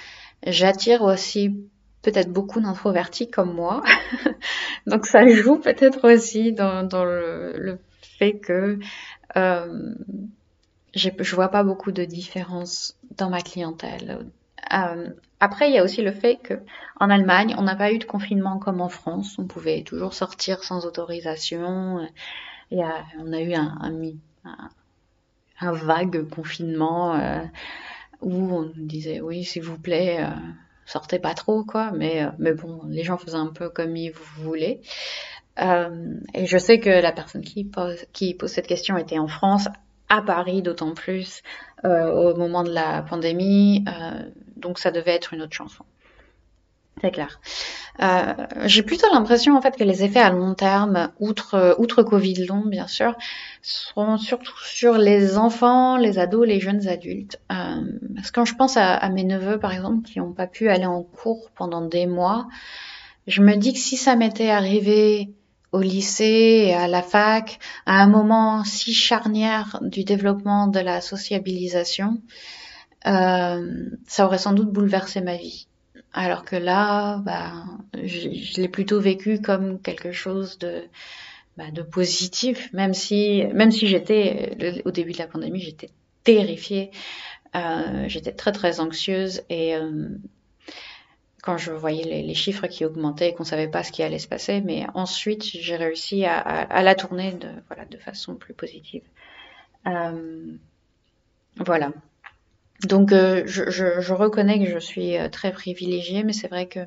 j'attire 0.45 1.01
aussi 1.01 1.55
peut-être 2.01 2.31
beaucoup 2.31 2.61
d'introvertis 2.61 3.29
comme 3.29 3.53
moi. 3.53 3.83
Donc 4.87 5.05
ça 5.05 5.27
joue 5.27 5.57
peut-être 5.57 6.11
aussi 6.11 6.53
dans, 6.53 6.83
dans 6.83 7.05
le, 7.05 7.79
fait 8.01 8.39
que 8.39 8.79
euh, 9.37 9.95
je 10.93 11.35
vois 11.35 11.49
pas 11.49 11.63
beaucoup 11.63 11.91
de 11.91 12.03
différence 12.03 12.97
dans 13.17 13.29
ma 13.29 13.41
clientèle. 13.41 14.25
Euh, 14.73 15.09
après, 15.39 15.69
il 15.69 15.75
y 15.75 15.77
a 15.77 15.83
aussi 15.83 16.01
le 16.01 16.11
fait 16.11 16.37
que 16.37 16.55
en 16.99 17.09
Allemagne, 17.09 17.55
on 17.57 17.61
n'a 17.61 17.75
pas 17.75 17.93
eu 17.93 17.97
de 17.97 18.03
confinement 18.03 18.59
comme 18.59 18.81
en 18.81 18.89
France. 18.89 19.37
On 19.39 19.45
pouvait 19.45 19.83
toujours 19.83 20.13
sortir 20.13 20.63
sans 20.63 20.85
autorisation. 20.85 22.05
Et, 22.71 22.81
on 23.17 23.33
a 23.33 23.41
eu 23.41 23.53
un, 23.53 23.77
un, 23.81 24.69
un 25.59 25.71
vague 25.71 26.29
confinement 26.29 27.15
euh, 27.15 27.43
où 28.21 28.33
on 28.33 28.61
nous 28.63 28.85
disait 28.85 29.21
oui, 29.21 29.43
s'il 29.43 29.63
vous 29.63 29.77
plaît, 29.77 30.23
euh, 30.23 30.29
sortez 30.89 31.19
pas 31.19 31.33
trop, 31.33 31.63
quoi. 31.63 31.91
Mais, 31.91 32.23
euh, 32.23 32.53
bon, 32.55 32.81
les 32.87 33.03
gens 33.03 33.17
faisaient 33.17 33.35
un 33.37 33.53
peu 33.53 33.69
comme 33.69 33.95
ils 33.95 34.11
voulaient. 34.11 34.81
Euh, 35.61 36.15
et 36.33 36.45
je 36.45 36.57
sais 36.57 36.79
que 36.79 36.89
la 36.89 37.11
personne 37.11 37.41
qui 37.41 37.63
pose, 37.63 38.05
qui 38.13 38.33
pose 38.33 38.49
cette 38.49 38.67
question 38.67 38.97
était 38.97 39.19
en 39.19 39.27
France, 39.27 39.67
à 40.09 40.21
Paris 40.21 40.61
d'autant 40.61 40.93
plus, 40.93 41.41
euh, 41.85 42.11
au 42.11 42.35
moment 42.35 42.63
de 42.63 42.71
la 42.71 43.03
pandémie. 43.03 43.85
donc 44.55 44.79
ça 44.79 44.91
devait 44.91 45.11
être 45.11 45.33
une 45.33 45.41
autre 45.41 45.53
chanson. 45.53 45.85
C'est 47.01 47.11
clair. 47.11 47.39
Euh, 48.01 48.33
j'ai 48.65 48.83
plutôt 48.83 49.07
l'impression 49.11 49.55
en 49.57 49.61
fait 49.61 49.75
que 49.75 49.83
les 49.83 50.03
effets 50.03 50.19
à 50.19 50.29
long 50.29 50.53
terme, 50.53 51.11
outre 51.19 51.75
outre 51.79 52.03
Covid 52.03 52.45
long 52.45 52.63
bien 52.65 52.87
sûr, 52.87 53.15
seront 53.61 54.17
surtout 54.17 54.57
sur 54.63 54.97
les 54.97 55.37
enfants, 55.37 55.97
les 55.97 56.19
ados, 56.19 56.47
les 56.47 56.59
jeunes 56.59 56.87
adultes. 56.87 57.39
Euh, 57.51 57.81
parce 58.15 58.31
que 58.31 58.35
quand 58.35 58.45
je 58.45 58.55
pense 58.55 58.77
à, 58.77 58.95
à, 58.95 59.09
mes 59.09 59.23
neveux 59.23 59.59
par 59.59 59.73
exemple 59.73 60.07
qui 60.07 60.19
n'ont 60.19 60.33
pas 60.33 60.47
pu 60.47 60.69
aller 60.69 60.85
en 60.85 61.03
cours 61.03 61.49
pendant 61.55 61.81
des 61.81 62.05
mois, 62.05 62.47
je 63.27 63.41
me 63.41 63.55
dis 63.55 63.73
que 63.73 63.79
si 63.79 63.97
ça 63.97 64.15
m'était 64.15 64.49
arrivé 64.49 65.33
au 65.71 65.81
lycée 65.81 66.65
et 66.67 66.73
à 66.73 66.87
la 66.87 67.01
fac, 67.01 67.59
à 67.85 68.01
un 68.01 68.07
moment 68.07 68.63
si 68.63 68.93
charnière 68.93 69.79
du 69.81 70.03
développement 70.03 70.67
de 70.67 70.79
la 70.79 70.99
sociabilisation, 70.99 72.21
euh, 73.07 73.89
ça 74.07 74.25
aurait 74.25 74.37
sans 74.37 74.53
doute 74.53 74.71
bouleversé 74.71 75.21
ma 75.21 75.37
vie. 75.37 75.68
Alors 76.13 76.43
que 76.43 76.55
là, 76.55 77.17
bah, 77.17 77.65
je, 77.93 78.59
l'ai 78.59 78.67
plutôt 78.67 78.99
vécu 78.99 79.41
comme 79.41 79.79
quelque 79.79 80.11
chose 80.11 80.57
de, 80.57 80.83
bah, 81.57 81.65
positif, 81.91 82.71
même 82.73 82.93
si, 82.93 83.43
même 83.53 83.71
si 83.71 83.87
j'étais, 83.87 84.81
au 84.85 84.91
début 84.91 85.11
de 85.11 85.19
la 85.19 85.27
pandémie, 85.27 85.59
j'étais 85.61 85.89
terrifiée, 86.23 86.91
euh, 87.55 88.07
j'étais 88.07 88.31
très 88.31 88.51
très 88.51 88.79
anxieuse 88.79 89.43
et 89.49 89.75
euh, 89.75 90.09
quand 91.41 91.57
je 91.57 91.71
voyais 91.71 92.03
les, 92.03 92.33
chiffres 92.33 92.67
qui 92.67 92.85
augmentaient 92.85 93.29
et 93.29 93.33
qu'on 93.33 93.43
savait 93.43 93.67
pas 93.67 93.83
ce 93.83 93.91
qui 93.91 94.03
allait 94.03 94.19
se 94.19 94.27
passer, 94.27 94.61
mais 94.61 94.85
ensuite 94.93 95.43
j'ai 95.43 95.75
réussi 95.75 96.25
à, 96.25 96.81
la 96.81 96.95
tourner 96.95 97.33
de, 97.33 97.97
façon 97.97 98.35
plus 98.35 98.53
positive. 98.53 99.03
Euh, 99.87 100.53
voilà. 101.57 101.91
Donc 102.85 103.11
euh, 103.11 103.43
je, 103.45 103.69
je, 103.69 103.99
je, 103.99 104.13
reconnais 104.13 104.63
que 104.63 104.71
je 104.71 104.79
suis 104.79 105.17
euh, 105.17 105.27
très 105.27 105.51
privilégiée, 105.51 106.23
mais 106.23 106.31
c'est 106.33 106.47
vrai 106.47 106.67
que 106.67 106.79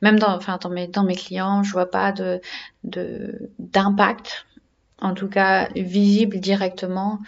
même 0.00 0.18
dans, 0.18 0.34
enfin, 0.34 0.58
dans, 0.62 0.70
mes, 0.70 0.86
dans 0.86 1.02
mes 1.02 1.16
clients, 1.16 1.62
je 1.64 1.72
vois 1.72 1.90
pas 1.90 2.12
de, 2.12 2.40
d'impact, 3.58 4.46
en 5.00 5.14
tout 5.14 5.28
cas 5.28 5.68
visible 5.74 6.38
directement 6.38 7.18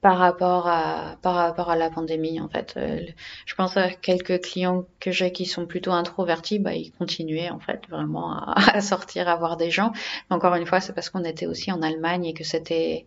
par 0.00 0.18
rapport 0.18 0.66
à 0.66 1.16
par 1.22 1.34
rapport 1.36 1.70
à 1.70 1.76
la 1.76 1.90
pandémie 1.90 2.40
en 2.40 2.48
fait. 2.48 2.74
Euh, 2.76 3.00
je 3.46 3.54
pense 3.54 3.76
à 3.76 3.88
quelques 3.90 4.42
clients 4.42 4.84
que 4.98 5.12
j'ai 5.12 5.30
qui 5.32 5.46
sont 5.46 5.66
plutôt 5.66 5.92
introvertis, 5.92 6.58
bah 6.58 6.74
ils 6.74 6.90
continuaient 6.90 7.50
en 7.50 7.60
fait 7.60 7.86
vraiment 7.88 8.32
à, 8.32 8.54
à 8.76 8.80
sortir, 8.80 9.28
à 9.28 9.36
voir 9.36 9.56
des 9.56 9.70
gens. 9.70 9.92
Mais 10.28 10.36
encore 10.36 10.56
une 10.56 10.66
fois, 10.66 10.80
c'est 10.80 10.92
parce 10.92 11.08
qu'on 11.08 11.24
était 11.24 11.46
aussi 11.46 11.70
en 11.70 11.82
Allemagne 11.82 12.26
et 12.26 12.34
que 12.34 12.44
c'était 12.44 13.06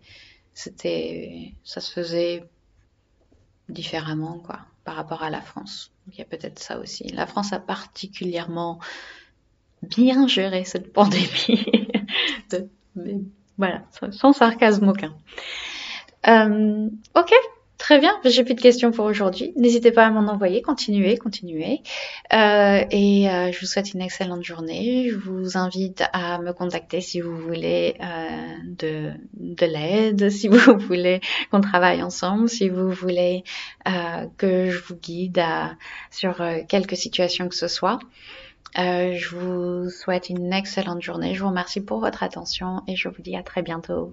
c'était 0.54 1.54
ça 1.64 1.82
se 1.82 1.92
faisait 1.92 2.44
différemment 3.70 4.40
quoi 4.40 4.60
par 4.84 4.96
rapport 4.96 5.24
à 5.24 5.30
la 5.30 5.42
France. 5.42 5.92
Il 6.12 6.18
y 6.18 6.22
a 6.22 6.26
peut-être 6.26 6.60
ça 6.60 6.80
aussi. 6.80 7.04
La 7.10 7.28
France 7.28 7.52
a 7.52 7.60
particulièrement 7.60 8.80
bien 9.82 10.28
géré 10.28 10.64
cette 10.64 10.94
pandémie. 10.94 11.66
voilà, 13.58 13.84
sans 14.12 14.34
sarcasme 14.34 14.88
aucun. 14.88 15.14
Euh, 16.28 16.90
ok, 17.16 17.34
Très 17.88 18.00
bien, 18.00 18.20
j'ai 18.26 18.44
plus 18.44 18.54
de 18.54 18.60
questions 18.60 18.92
pour 18.92 19.06
aujourd'hui. 19.06 19.54
N'hésitez 19.56 19.94
pas 19.94 20.08
à 20.08 20.10
m'en 20.10 20.30
envoyer, 20.30 20.62
continuez, 20.62 21.16
continuez. 21.16 21.84
Euh, 22.34 22.84
et 22.92 23.30
euh, 23.30 23.50
je 23.54 23.62
vous 23.62 23.66
souhaite 23.66 23.94
une 23.94 24.02
excellente 24.02 24.44
journée. 24.44 25.08
Je 25.10 25.16
vous 25.16 25.58
invite 25.58 26.04
à 26.12 26.38
me 26.40 26.52
contacter 26.52 27.00
si 27.00 27.22
vous 27.22 27.38
voulez 27.38 27.96
euh, 28.02 28.56
de, 28.66 29.14
de 29.36 29.66
l'aide, 29.66 30.30
si 30.38 30.50
vous 30.50 30.78
voulez 30.78 31.22
qu'on 31.50 31.62
travaille 31.62 32.04
ensemble, 32.04 32.50
si 32.50 32.68
vous 32.68 32.92
voulez 32.92 33.46
euh, 33.88 34.26
que 34.38 34.70
je 34.70 34.80
vous 34.84 34.96
guide 34.96 35.40
à, 35.40 35.78
sur 36.12 36.42
euh, 36.42 36.58
quelques 36.68 36.98
situations 36.98 37.48
que 37.48 37.56
ce 37.56 37.70
soit. 37.70 38.00
Euh, 38.78 39.14
je 39.16 39.34
vous 39.34 39.90
souhaite 39.90 40.28
une 40.28 40.52
excellente 40.52 41.02
journée. 41.02 41.36
Je 41.36 41.42
vous 41.42 41.48
remercie 41.48 41.80
pour 41.80 42.02
votre 42.02 42.22
attention 42.22 42.82
et 42.86 42.98
je 42.98 43.08
vous 43.08 43.22
dis 43.22 43.38
à 43.38 43.44
très 43.44 43.62
bientôt. 43.62 44.12